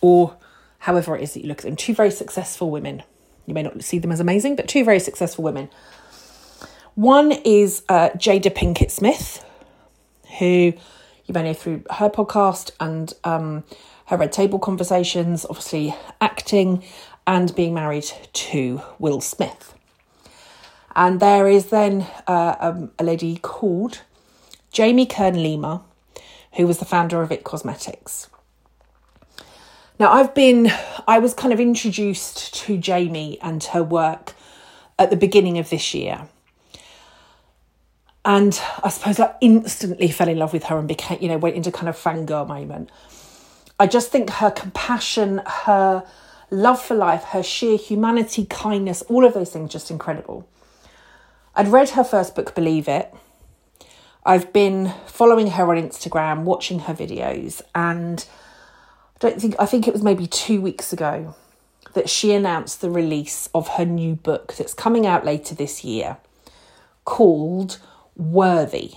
or 0.00 0.36
however 0.80 1.16
it 1.16 1.22
is 1.22 1.34
that 1.34 1.40
you 1.40 1.48
look 1.48 1.58
at 1.58 1.64
them. 1.64 1.76
Two 1.76 1.94
very 1.94 2.10
successful 2.10 2.70
women. 2.70 3.02
You 3.46 3.54
may 3.54 3.62
not 3.62 3.82
see 3.82 3.98
them 3.98 4.12
as 4.12 4.20
amazing, 4.20 4.56
but 4.56 4.68
two 4.68 4.84
very 4.84 5.00
successful 5.00 5.42
women. 5.42 5.70
One 6.94 7.32
is 7.32 7.82
uh, 7.88 8.10
Jada 8.10 8.54
Pinkett 8.54 8.90
Smith, 8.90 9.44
who 10.38 10.74
you 11.30 11.34
may 11.34 11.44
know 11.44 11.54
through 11.54 11.84
her 11.92 12.10
podcast 12.10 12.72
and 12.80 13.12
um, 13.22 13.62
her 14.06 14.16
Red 14.16 14.32
Table 14.32 14.58
conversations, 14.58 15.46
obviously 15.48 15.94
acting 16.20 16.82
and 17.24 17.54
being 17.54 17.72
married 17.72 18.10
to 18.32 18.82
Will 18.98 19.20
Smith. 19.20 19.72
And 20.96 21.20
there 21.20 21.46
is 21.46 21.66
then 21.66 22.04
uh, 22.26 22.56
um, 22.58 22.90
a 22.98 23.04
lady 23.04 23.36
called 23.36 24.00
Jamie 24.72 25.06
Kern 25.06 25.40
Lima, 25.40 25.84
who 26.54 26.66
was 26.66 26.78
the 26.78 26.84
founder 26.84 27.22
of 27.22 27.30
It 27.30 27.44
Cosmetics. 27.44 28.28
Now, 30.00 30.10
I've 30.10 30.34
been, 30.34 30.72
I 31.06 31.20
was 31.20 31.32
kind 31.32 31.52
of 31.52 31.60
introduced 31.60 32.54
to 32.64 32.76
Jamie 32.76 33.38
and 33.40 33.62
her 33.62 33.84
work 33.84 34.34
at 34.98 35.10
the 35.10 35.16
beginning 35.16 35.58
of 35.58 35.70
this 35.70 35.94
year. 35.94 36.26
And 38.24 38.60
I 38.82 38.90
suppose 38.90 39.18
I 39.18 39.34
instantly 39.40 40.10
fell 40.10 40.28
in 40.28 40.38
love 40.38 40.52
with 40.52 40.64
her 40.64 40.78
and 40.78 40.86
became, 40.86 41.18
you 41.20 41.28
know, 41.28 41.38
went 41.38 41.56
into 41.56 41.72
kind 41.72 41.88
of 41.88 41.96
fangirl 41.96 42.46
moment. 42.46 42.90
I 43.78 43.86
just 43.86 44.10
think 44.10 44.28
her 44.30 44.50
compassion, 44.50 45.40
her 45.46 46.04
love 46.50 46.82
for 46.82 46.94
life, 46.94 47.24
her 47.24 47.42
sheer 47.42 47.78
humanity, 47.78 48.44
kindness, 48.44 49.02
all 49.02 49.24
of 49.24 49.32
those 49.32 49.50
things 49.50 49.72
just 49.72 49.90
incredible. 49.90 50.46
I'd 51.54 51.68
read 51.68 51.90
her 51.90 52.04
first 52.04 52.34
book, 52.34 52.54
Believe 52.54 52.88
It. 52.88 53.12
I've 54.24 54.52
been 54.52 54.92
following 55.06 55.52
her 55.52 55.74
on 55.74 55.82
Instagram, 55.82 56.42
watching 56.42 56.80
her 56.80 56.94
videos, 56.94 57.62
and 57.74 58.24
I 59.16 59.18
don't 59.18 59.40
think 59.40 59.54
I 59.58 59.64
think 59.64 59.88
it 59.88 59.94
was 59.94 60.02
maybe 60.02 60.26
two 60.26 60.60
weeks 60.60 60.92
ago 60.92 61.34
that 61.94 62.10
she 62.10 62.32
announced 62.32 62.82
the 62.82 62.90
release 62.90 63.48
of 63.54 63.68
her 63.68 63.84
new 63.86 64.14
book 64.14 64.54
that's 64.54 64.74
coming 64.74 65.06
out 65.06 65.24
later 65.24 65.54
this 65.54 65.84
year 65.84 66.18
called 67.04 67.78
Worthy. 68.20 68.92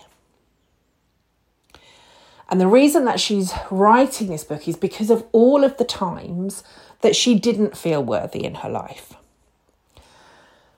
And 2.49 2.59
the 2.59 2.67
reason 2.67 3.05
that 3.05 3.21
she's 3.21 3.53
writing 3.71 4.27
this 4.27 4.43
book 4.43 4.67
is 4.67 4.75
because 4.75 5.09
of 5.09 5.25
all 5.31 5.63
of 5.63 5.77
the 5.77 5.85
times 5.85 6.61
that 6.99 7.15
she 7.15 7.39
didn't 7.39 7.77
feel 7.77 8.03
worthy 8.03 8.43
in 8.43 8.55
her 8.55 8.69
life. 8.69 9.13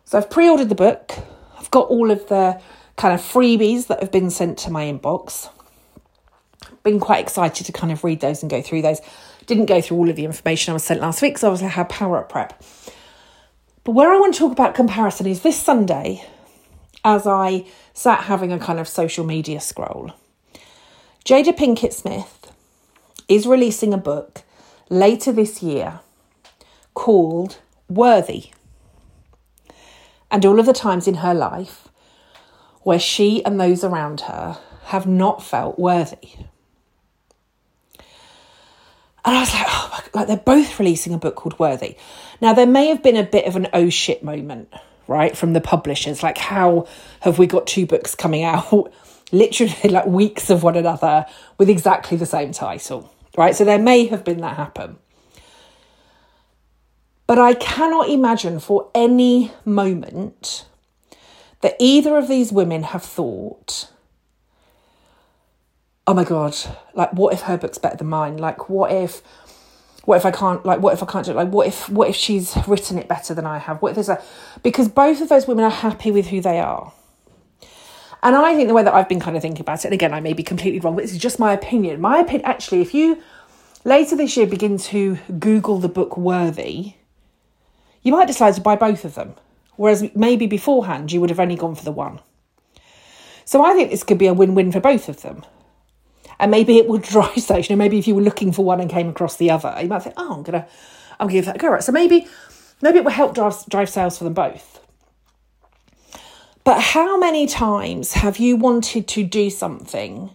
So 0.05 0.19
I've 0.19 0.29
pre 0.29 0.47
ordered 0.47 0.69
the 0.69 0.75
book, 0.75 1.11
I've 1.57 1.71
got 1.71 1.89
all 1.89 2.11
of 2.11 2.27
the 2.27 2.61
kind 2.97 3.15
of 3.15 3.19
freebies 3.19 3.87
that 3.87 3.99
have 3.99 4.11
been 4.11 4.29
sent 4.29 4.59
to 4.59 4.71
my 4.71 4.85
inbox. 4.85 5.49
Been 6.83 6.99
quite 6.99 7.23
excited 7.23 7.65
to 7.65 7.71
kind 7.71 7.91
of 7.91 8.03
read 8.03 8.21
those 8.21 8.43
and 8.43 8.49
go 8.49 8.61
through 8.61 8.83
those. 8.83 9.01
Didn't 9.47 9.65
go 9.65 9.81
through 9.81 9.97
all 9.97 10.09
of 10.09 10.15
the 10.15 10.25
information 10.25 10.71
I 10.71 10.75
was 10.75 10.83
sent 10.83 11.01
last 11.01 11.23
week, 11.23 11.39
so 11.39 11.51
I 11.51 11.57
had 11.57 11.89
power 11.89 12.19
up 12.19 12.29
prep. 12.29 12.63
But 13.83 13.93
where 13.93 14.13
I 14.13 14.19
want 14.19 14.35
to 14.35 14.39
talk 14.39 14.51
about 14.51 14.75
comparison 14.75 15.25
is 15.25 15.41
this 15.41 15.59
Sunday, 15.59 16.23
as 17.03 17.25
I 17.25 17.65
sat 17.95 18.25
having 18.25 18.51
a 18.51 18.59
kind 18.59 18.79
of 18.79 18.87
social 18.87 19.25
media 19.25 19.59
scroll. 19.59 20.11
Jada 21.23 21.57
Pinkett 21.57 21.93
Smith 21.93 22.51
is 23.27 23.47
releasing 23.47 23.93
a 23.93 23.97
book 23.97 24.43
later 24.89 25.31
this 25.31 25.63
year 25.63 26.01
called 26.93 27.57
Worthy. 27.89 28.51
And 30.29 30.45
all 30.45 30.59
of 30.59 30.65
the 30.65 30.73
times 30.73 31.07
in 31.07 31.15
her 31.15 31.33
life 31.33 31.87
where 32.83 32.99
she 32.99 33.43
and 33.45 33.59
those 33.59 33.83
around 33.83 34.21
her 34.21 34.59
have 34.85 35.07
not 35.07 35.41
felt 35.41 35.79
worthy. 35.79 36.33
And 39.23 39.35
I 39.35 39.39
was 39.39 39.53
like, 39.53 39.65
oh 39.67 39.89
my 39.91 39.97
God, 39.99 40.09
like 40.13 40.27
they're 40.27 40.37
both 40.37 40.77
releasing 40.79 41.13
a 41.13 41.17
book 41.17 41.35
called 41.35 41.57
Worthy. 41.57 41.95
Now, 42.41 42.53
there 42.53 42.67
may 42.67 42.87
have 42.89 43.01
been 43.01 43.15
a 43.15 43.23
bit 43.23 43.45
of 43.45 43.55
an 43.55 43.67
oh 43.73 43.89
shit 43.89 44.23
moment, 44.23 44.71
right, 45.07 45.37
from 45.37 45.53
the 45.53 45.61
publishers. 45.61 46.23
Like, 46.23 46.37
how 46.37 46.87
have 47.21 47.39
we 47.39 47.47
got 47.47 47.67
two 47.67 47.85
books 47.85 48.15
coming 48.15 48.43
out 48.43 48.91
literally 49.31 49.89
like 49.89 50.05
weeks 50.05 50.49
of 50.49 50.63
one 50.63 50.75
another 50.75 51.25
with 51.57 51.69
exactly 51.69 52.17
the 52.17 52.25
same 52.25 52.51
title, 52.51 53.13
right? 53.37 53.55
So 53.55 53.65
there 53.65 53.79
may 53.79 54.05
have 54.07 54.23
been 54.23 54.41
that 54.41 54.55
happen. 54.55 54.97
But 57.27 57.39
I 57.39 57.53
cannot 57.55 58.09
imagine 58.09 58.59
for 58.59 58.89
any 58.93 59.51
moment 59.65 60.65
that 61.61 61.75
either 61.79 62.17
of 62.17 62.27
these 62.27 62.51
women 62.51 62.83
have 62.83 63.03
thought, 63.03 63.89
oh 66.05 66.13
my 66.13 66.23
God, 66.23 66.55
like 66.93 67.11
what 67.13 67.33
if 67.33 67.41
her 67.41 67.57
book's 67.57 67.79
better 67.79 67.97
than 67.97 68.07
mine? 68.07 68.37
Like 68.37 68.69
what 68.69 68.91
if 68.91 69.23
what 70.05 70.17
if 70.17 70.25
I 70.25 70.31
can't 70.31 70.65
like 70.65 70.79
what 70.79 70.93
if 70.93 71.03
I 71.03 71.05
can't 71.05 71.25
do 71.25 71.31
it? 71.31 71.35
Like 71.35 71.49
what 71.49 71.67
if 71.67 71.89
what 71.89 72.09
if 72.09 72.15
she's 72.15 72.55
written 72.67 72.97
it 72.97 73.07
better 73.07 73.33
than 73.33 73.45
I 73.45 73.57
have? 73.57 73.81
What 73.81 73.89
if 73.89 73.95
there's 73.95 74.09
a 74.09 74.21
because 74.63 74.87
both 74.87 75.21
of 75.21 75.29
those 75.29 75.47
women 75.47 75.65
are 75.65 75.71
happy 75.71 76.11
with 76.11 76.27
who 76.27 76.41
they 76.41 76.59
are. 76.59 76.93
And 78.23 78.35
I 78.35 78.55
think 78.55 78.67
the 78.67 78.73
way 78.73 78.83
that 78.83 78.93
I've 78.93 79.09
been 79.09 79.19
kind 79.19 79.35
of 79.35 79.43
thinking 79.43 79.61
about 79.61 79.79
it, 79.79 79.85
and 79.85 79.93
again, 79.93 80.11
I 80.11 80.19
may 80.19 80.33
be 80.33 80.41
completely 80.41 80.79
wrong, 80.79 80.95
but 80.95 81.03
this 81.03 81.11
is 81.11 81.19
just 81.19 81.37
my 81.37 81.53
opinion. 81.53 82.01
My 82.01 82.17
opinion, 82.17 82.45
actually, 82.45 82.81
if 82.81 82.91
you 82.91 83.21
later 83.83 84.15
this 84.15 84.35
year 84.35 84.47
begin 84.47 84.79
to 84.79 85.19
Google 85.37 85.77
the 85.77 85.89
book 85.89 86.17
Worthy, 86.17 86.93
you 88.01 88.11
might 88.11 88.25
decide 88.25 88.55
to 88.55 88.61
buy 88.61 88.75
both 88.75 89.05
of 89.05 89.13
them. 89.13 89.35
Whereas 89.75 90.09
maybe 90.15 90.47
beforehand 90.47 91.11
you 91.11 91.21
would 91.21 91.29
have 91.29 91.39
only 91.39 91.55
gone 91.55 91.75
for 91.75 91.83
the 91.83 91.91
one. 91.91 92.19
So 93.43 93.63
I 93.63 93.73
think 93.73 93.91
this 93.91 94.03
could 94.03 94.17
be 94.17 94.27
a 94.27 94.33
win 94.33 94.55
win 94.55 94.71
for 94.71 94.79
both 94.79 95.07
of 95.07 95.21
them. 95.21 95.45
And 96.39 96.51
maybe 96.51 96.77
it 96.77 96.87
would 96.87 97.01
drive 97.01 97.37
sales. 97.37 97.69
You 97.69 97.75
know, 97.75 97.79
maybe 97.79 97.97
if 97.97 98.07
you 98.07 98.15
were 98.15 98.21
looking 98.21 98.51
for 98.51 98.65
one 98.65 98.79
and 98.79 98.89
came 98.89 99.09
across 99.09 99.37
the 99.37 99.51
other, 99.51 99.75
you 99.81 99.87
might 99.87 100.03
think, 100.03 100.15
oh, 100.17 100.33
I'm 100.33 100.43
gonna 100.43 100.67
I'm 101.19 101.27
gonna 101.27 101.33
give 101.33 101.45
that 101.45 101.55
a 101.55 101.59
go. 101.59 101.69
Right. 101.69 101.83
So 101.83 101.91
maybe 101.91 102.27
maybe 102.81 102.99
it 102.99 103.03
will 103.03 103.11
help 103.11 103.35
drive 103.35 103.65
drive 103.69 103.89
sales 103.89 104.17
for 104.17 104.23
them 104.23 104.33
both. 104.33 104.75
But 106.63 106.81
how 106.81 107.17
many 107.17 107.45
times 107.45 108.13
have 108.13 108.37
you 108.37 108.55
wanted 108.55 109.07
to 109.09 109.23
do 109.23 109.51
something? 109.51 110.31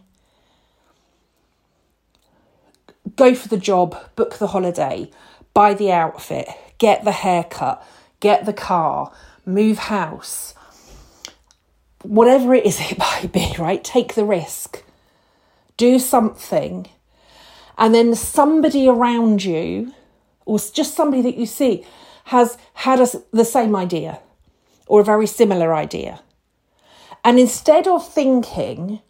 Go 3.16 3.34
for 3.34 3.48
the 3.48 3.56
job, 3.56 3.96
book 4.14 4.38
the 4.38 4.46
holiday, 4.46 5.10
buy 5.54 5.74
the 5.74 5.90
outfit, 5.90 6.48
get 6.78 7.04
the 7.04 7.10
haircut, 7.10 7.84
get 8.20 8.46
the 8.46 8.52
car, 8.52 9.12
move 9.44 9.78
house, 9.78 10.54
whatever 12.02 12.54
it 12.54 12.64
is 12.64 12.80
it 12.92 12.98
might 12.98 13.32
be, 13.32 13.52
right? 13.58 13.82
Take 13.82 14.14
the 14.14 14.24
risk, 14.24 14.84
do 15.88 15.98
something, 15.98 16.88
and 17.76 17.94
then 17.94 18.14
somebody 18.14 18.88
around 18.88 19.42
you, 19.42 19.94
or 20.44 20.58
just 20.58 20.94
somebody 20.94 21.22
that 21.22 21.36
you 21.36 21.46
see, 21.46 21.84
has 22.24 22.58
had 22.74 23.00
a, 23.00 23.08
the 23.32 23.44
same 23.44 23.74
idea 23.74 24.20
or 24.86 25.00
a 25.00 25.04
very 25.12 25.26
similar 25.26 25.74
idea. 25.74 26.20
And 27.24 27.38
instead 27.38 27.86
of 27.86 28.06
thinking, 28.06 29.00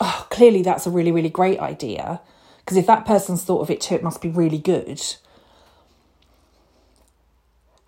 oh, 0.00 0.26
clearly 0.30 0.62
that's 0.62 0.86
a 0.86 0.90
really, 0.90 1.12
really 1.12 1.34
great 1.40 1.60
idea, 1.60 2.20
because 2.58 2.78
if 2.78 2.86
that 2.86 3.04
person's 3.04 3.44
thought 3.44 3.62
of 3.62 3.70
it 3.70 3.80
too, 3.80 3.96
it 3.96 4.02
must 4.02 4.22
be 4.22 4.30
really 4.30 4.58
good 4.58 5.00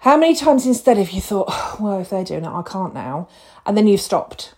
how 0.07 0.17
many 0.17 0.37
times 0.37 0.67
instead 0.67 0.99
have 0.99 1.11
you 1.11 1.21
thought, 1.21 1.47
oh, 1.49 1.77
well, 1.81 2.01
if 2.01 2.11
they're 2.11 2.23
doing 2.23 2.45
it, 2.45 2.49
I 2.49 2.63
can't 2.63 2.95
now? 2.95 3.29
And 3.65 3.77
then 3.77 3.89
you've 3.89 4.01
stopped 4.01 4.55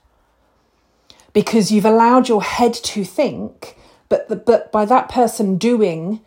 because 1.33 1.71
you've 1.71 1.85
allowed 1.85 2.29
your 2.29 2.43
head 2.43 2.75
to 2.75 3.05
think, 3.05 3.77
but, 4.09 4.29
the, 4.29 4.37
but 4.37 4.73
by 4.73 4.85
that 4.85 5.09
person 5.09 5.59
doing 5.59 6.21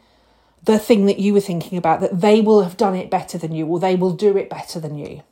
the 0.63 0.77
thing 0.77 1.05
that 1.07 1.19
you 1.19 1.33
were 1.33 1.39
thinking 1.39 1.77
about, 1.77 2.01
that 2.01 2.21
they 2.21 2.41
will 2.41 2.61
have 2.61 2.77
done 2.77 2.95
it 2.95 3.09
better 3.09 3.37
than 3.37 3.53
you 3.53 3.65
or 3.65 3.79
they 3.79 3.95
will 3.95 4.13
do 4.13 4.37
it 4.37 4.49
better 4.49 4.79
than 4.79 4.95
you. 4.95 5.23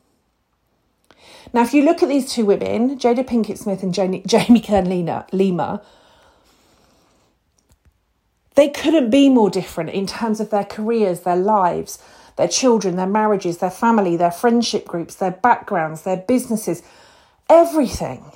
Now, 1.53 1.62
if 1.62 1.73
you 1.73 1.84
look 1.84 2.03
at 2.03 2.10
these 2.10 2.32
two 2.32 2.45
women, 2.45 2.97
Jada 2.97 3.25
Pinkett 3.25 3.58
Smith 3.58 3.84
and 3.84 3.93
Jamie, 3.93 4.23
Jamie 4.25 4.62
Kern 4.62 4.89
Lima, 4.89 5.82
they 8.55 8.69
couldn't 8.69 9.10
be 9.10 9.29
more 9.29 9.49
different 9.49 9.91
in 9.91 10.05
terms 10.05 10.39
of 10.39 10.49
their 10.49 10.65
careers, 10.65 11.21
their 11.21 11.36
lives, 11.36 11.97
their 12.36 12.47
children, 12.47 12.95
their 12.95 13.08
marriages, 13.08 13.60
their 13.60 13.71
family, 13.71 14.17
their 14.17 14.32
friendship 14.32 14.86
groups, 14.86 15.15
their 15.15 15.32
backgrounds, 15.32 16.01
their 16.01 16.17
businesses, 16.17 16.84
everything. 17.49 18.32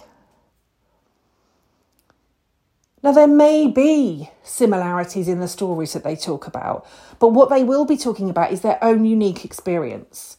Now, 3.03 3.11
there 3.11 3.27
may 3.27 3.67
be 3.67 4.29
similarities 4.43 5.27
in 5.27 5.41
the 5.41 5.47
stories 5.49 5.91
that 5.91 6.05
they 6.05 6.15
talk 6.15 6.47
about, 6.47 6.87
but 7.19 7.29
what 7.29 7.49
they 7.49 7.61
will 7.61 7.83
be 7.83 7.97
talking 7.97 8.29
about 8.29 8.53
is 8.53 8.61
their 8.61 8.81
own 8.81 9.03
unique 9.03 9.43
experience. 9.43 10.37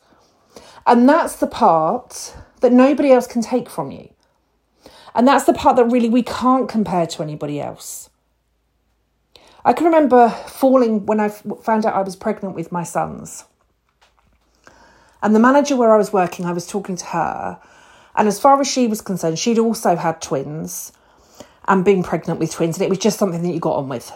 And 0.86 1.06
that's 1.06 1.36
the 1.36 1.46
part 1.46 2.34
that 2.60 2.72
nobody 2.72 3.12
else 3.12 3.26
can 3.26 3.42
take 3.42 3.68
from 3.68 3.90
you. 3.90 4.08
And 5.14 5.28
that's 5.28 5.44
the 5.44 5.52
part 5.52 5.76
that 5.76 5.84
really 5.84 6.08
we 6.08 6.22
can't 6.22 6.66
compare 6.66 7.06
to 7.06 7.22
anybody 7.22 7.60
else. 7.60 8.08
I 9.62 9.74
can 9.74 9.84
remember 9.84 10.30
falling 10.30 11.04
when 11.04 11.20
I 11.20 11.28
found 11.28 11.84
out 11.84 11.94
I 11.94 12.02
was 12.02 12.16
pregnant 12.16 12.54
with 12.54 12.72
my 12.72 12.82
sons. 12.82 13.44
And 15.22 15.34
the 15.34 15.40
manager 15.40 15.76
where 15.76 15.92
I 15.92 15.98
was 15.98 16.14
working, 16.14 16.46
I 16.46 16.52
was 16.52 16.66
talking 16.66 16.96
to 16.96 17.04
her. 17.06 17.60
And 18.16 18.26
as 18.26 18.40
far 18.40 18.58
as 18.58 18.70
she 18.70 18.86
was 18.86 19.02
concerned, 19.02 19.38
she'd 19.38 19.58
also 19.58 19.96
had 19.96 20.22
twins 20.22 20.92
and 21.66 21.84
being 21.84 22.02
pregnant 22.02 22.40
with 22.40 22.52
twins. 22.52 22.76
And 22.76 22.84
it 22.84 22.90
was 22.90 22.98
just 22.98 23.18
something 23.18 23.42
that 23.42 23.52
you 23.52 23.60
got 23.60 23.76
on 23.76 23.88
with. 23.88 24.12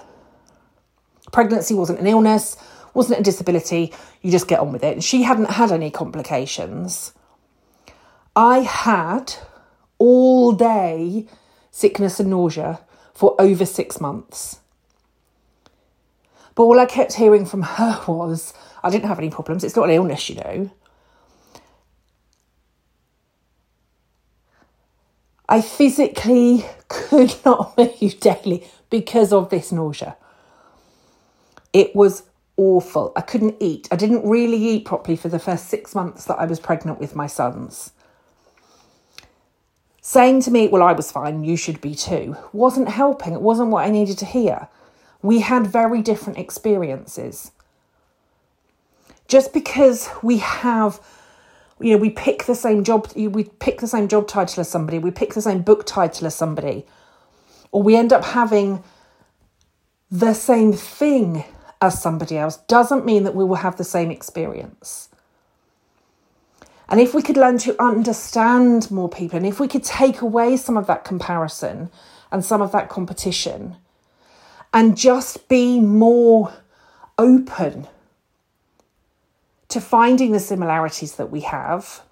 Pregnancy 1.33 1.75
wasn't 1.75 2.01
an 2.01 2.07
illness, 2.07 2.57
Wasn't 2.95 3.21
a 3.21 3.23
disability, 3.23 3.93
you 4.23 4.31
just 4.31 4.49
get 4.49 4.61
on 4.61 4.73
with 4.73 4.83
it. 4.83 4.95
And 4.95 5.05
she 5.05 5.23
hadn't 5.23 5.51
had 5.51 5.71
any 5.71 5.91
complications. 5.91 7.13
I 8.35 8.61
had 8.61 9.35
all 9.99 10.53
day 10.53 11.27
sickness 11.71 12.19
and 12.19 12.31
nausea 12.31 12.81
for 13.15 13.41
over 13.41 13.65
six 13.65 14.01
months. 14.01 14.61
But 16.55 16.65
all 16.65 16.81
I 16.81 16.87
kept 16.87 17.15
hearing 17.15 17.45
from 17.45 17.63
her 17.63 18.01
was, 18.09 18.53
I 18.83 18.91
didn't 18.91 19.09
have 19.09 19.19
any 19.19 19.31
problems. 19.31 19.65
It's 19.65 19.77
not 19.77 19.85
an 19.85 19.95
illness, 19.95 20.29
you 20.29 20.37
know. 20.37 20.71
I 25.49 25.61
physically 25.61 26.65
could 26.89 27.35
not 27.45 27.77
move 27.79 28.21
daily 28.21 28.67
because 28.91 29.33
of 29.33 29.51
this 29.51 29.73
nausea. 29.73 30.17
It 31.73 31.95
was 31.95 32.25
awful. 32.57 33.13
I 33.17 33.21
couldn't 33.23 33.57
eat. 33.61 33.89
I 33.91 33.97
didn't 33.97 34.29
really 34.29 34.57
eat 34.57 34.85
properly 34.85 35.17
for 35.17 35.29
the 35.29 35.39
first 35.39 35.67
six 35.69 35.95
months 35.95 36.25
that 36.27 36.39
I 36.39 36.47
was 36.47 36.61
pregnant 36.61 36.99
with 36.99 37.17
my 37.17 37.27
sons. 37.27 37.93
Saying 40.03 40.43
to 40.43 40.51
me, 40.51 40.69
Well, 40.69 40.83
I 40.83 40.93
was 40.93 41.13
fine, 41.13 41.45
you 41.45 41.57
should 41.57 41.81
be 41.81 41.95
too, 41.95 42.37
wasn't 42.53 42.89
helping. 42.89 43.35
It 43.35 43.43
wasn't 43.43 43.71
what 43.71 43.87
I 43.87 43.91
needed 43.91 44.19
to 44.19 44.25
hear. 44.27 44.69
We 45.23 45.41
had 45.41 45.67
very 45.67 46.03
different 46.03 46.39
experiences. 46.39 47.53
Just 49.27 49.53
because 49.53 50.09
we 50.23 50.39
have 50.39 51.01
you 51.81 51.93
know, 51.93 51.99
we 51.99 52.11
pick 52.11 52.45
the 52.45 52.55
same 52.55 52.85
job, 52.85 53.11
we 53.15 53.45
pick 53.45 53.81
the 53.81 53.87
same 53.87 54.09
job 54.09 54.27
title 54.27 54.61
as 54.61 54.69
somebody, 54.69 54.99
we 54.99 55.11
pick 55.11 55.35
the 55.35 55.43
same 55.43 55.63
book 55.63 55.87
title 55.87 56.27
as 56.27 56.35
somebody, 56.35 56.87
or 57.71 57.83
we 57.83 57.97
end 57.97 58.13
up 58.13 58.25
having 58.25 58.83
the 60.11 60.35
same 60.35 60.73
thing 60.73 61.45
as 61.81 62.01
somebody 62.01 62.37
else, 62.37 62.57
doesn't 62.69 63.05
mean 63.05 63.25
that 63.25 63.35
we 63.35 63.45
will 63.45 63.57
have 63.57 63.77
the 63.77 63.85
same 63.85 64.11
experience. 64.11 65.09
And 66.89 67.01
if 67.01 67.15
we 67.15 67.23
could 67.23 67.37
learn 67.37 67.59
to 67.59 67.81
understand 67.81 68.91
more 68.91 69.09
people, 69.09 69.37
and 69.37 69.47
if 69.47 69.61
we 69.61 69.69
could 69.69 69.85
take 69.85 70.23
away 70.23 70.57
some 70.57 70.77
of 70.77 70.87
that 70.87 71.05
comparison 71.05 71.91
and 72.33 72.45
some 72.45 72.63
of 72.63 72.73
that 72.73 72.89
competition, 72.89 73.77
and 74.73 74.97
just 74.97 75.49
be 75.49 75.81
more 75.81 76.53
open 77.19 77.87
to 79.69 79.81
finding 79.81 80.33
the 80.33 80.41
similarities 80.41 81.17
that 81.17 81.31
we 81.31 81.43
have, 81.43 82.03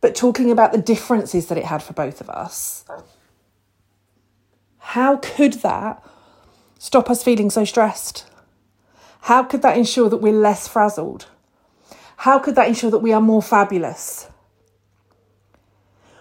but 0.00 0.14
talking 0.14 0.50
about 0.50 0.72
the 0.72 0.78
differences 0.78 1.46
that 1.46 1.58
it 1.58 1.64
had 1.64 1.82
for 1.82 1.92
both 1.92 2.20
of 2.20 2.30
us. 2.30 2.84
How 4.78 5.16
could 5.16 5.54
that 5.54 6.02
stop 6.78 7.10
us 7.10 7.22
feeling 7.22 7.50
so 7.50 7.64
stressed? 7.64 8.26
How 9.22 9.42
could 9.42 9.62
that 9.62 9.76
ensure 9.76 10.08
that 10.08 10.18
we're 10.18 10.32
less 10.32 10.66
frazzled? 10.66 11.26
How 12.18 12.38
could 12.38 12.54
that 12.54 12.68
ensure 12.68 12.90
that 12.90 12.98
we 12.98 13.12
are 13.12 13.20
more 13.20 13.42
fabulous? 13.42 14.28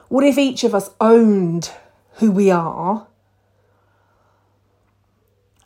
What 0.07 0.23
if 0.23 0.37
each 0.37 0.63
of 0.63 0.73
us 0.73 0.89
owned 0.99 1.71
who 2.13 2.31
we 2.31 2.49
are 2.49 3.07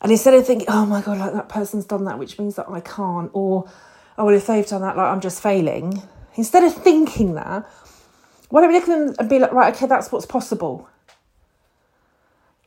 and 0.04 0.12
instead 0.12 0.34
of 0.34 0.46
thinking, 0.46 0.68
oh 0.68 0.84
my 0.84 1.00
God, 1.00 1.16
like 1.16 1.32
that 1.32 1.48
person's 1.48 1.86
done 1.86 2.04
that, 2.04 2.18
which 2.18 2.38
means 2.38 2.56
that 2.56 2.68
I 2.68 2.80
can't, 2.80 3.30
or 3.32 3.64
oh, 4.18 4.26
well, 4.26 4.34
if 4.34 4.46
they've 4.46 4.66
done 4.66 4.82
that, 4.82 4.98
like 4.98 5.06
I'm 5.06 5.22
just 5.22 5.42
failing, 5.42 6.02
instead 6.34 6.62
of 6.62 6.74
thinking 6.74 7.32
that, 7.36 7.66
why 8.50 8.60
don't 8.60 8.68
we 8.68 8.74
look 8.74 8.86
at 8.86 8.98
them 8.98 9.14
and 9.18 9.30
be 9.30 9.38
like, 9.38 9.52
right, 9.52 9.74
okay, 9.74 9.86
that's 9.86 10.12
what's 10.12 10.26
possible. 10.26 10.86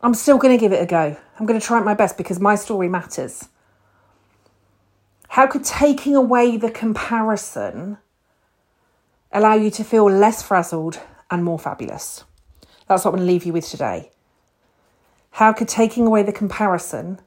I'm 0.02 0.15
still 0.15 0.39
going 0.39 0.58
to 0.58 0.60
give 0.60 0.73
it 0.73 0.82
a 0.82 0.88
go. 0.88 1.15
I'm 1.39 1.45
going 1.45 1.60
to 1.60 1.65
try 1.65 1.80
my 1.80 1.93
best 1.93 2.17
because 2.17 2.39
my 2.39 2.56
story 2.56 2.89
matters. 2.89 3.47
How 5.30 5.45
could 5.45 5.63
taking 5.63 6.15
away 6.15 6.58
the 6.58 6.71
comparison 6.71 8.00
allow 9.32 9.54
you 9.54 9.69
to 9.69 9.84
feel 9.84 10.10
less 10.10 10.41
frazzled 10.41 11.00
and 11.30 11.43
more 11.43 11.60
fabulous? 11.60 12.23
That's 12.88 13.06
what 13.06 13.12
I'm 13.12 13.17
going 13.17 13.28
to 13.28 13.32
leave 13.32 13.45
you 13.45 13.54
with 13.54 13.69
today. 13.69 14.10
How 15.30 15.54
could 15.54 15.67
taking 15.67 16.08
away 16.08 16.23
the 16.23 16.34
comparison 16.34 17.19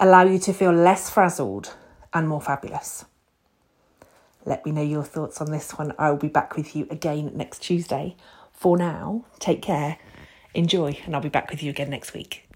allow 0.00 0.24
you 0.24 0.38
to 0.38 0.52
feel 0.54 0.72
less 0.72 1.10
frazzled 1.10 1.74
and 2.12 2.26
more 2.26 2.40
fabulous. 2.40 3.04
Let 4.46 4.64
me 4.64 4.72
know 4.72 4.82
your 4.82 5.04
thoughts 5.04 5.40
on 5.40 5.50
this 5.50 5.72
one. 5.72 5.92
I 5.98 6.10
will 6.10 6.16
be 6.16 6.28
back 6.28 6.56
with 6.56 6.74
you 6.74 6.88
again 6.90 7.32
next 7.34 7.60
Tuesday. 7.60 8.16
For 8.52 8.78
now, 8.78 9.26
take 9.38 9.60
care, 9.60 9.98
enjoy, 10.54 10.98
and 11.04 11.14
I'll 11.14 11.22
be 11.22 11.28
back 11.28 11.50
with 11.50 11.62
you 11.62 11.70
again 11.70 11.90
next 11.90 12.14
week. 12.14 12.49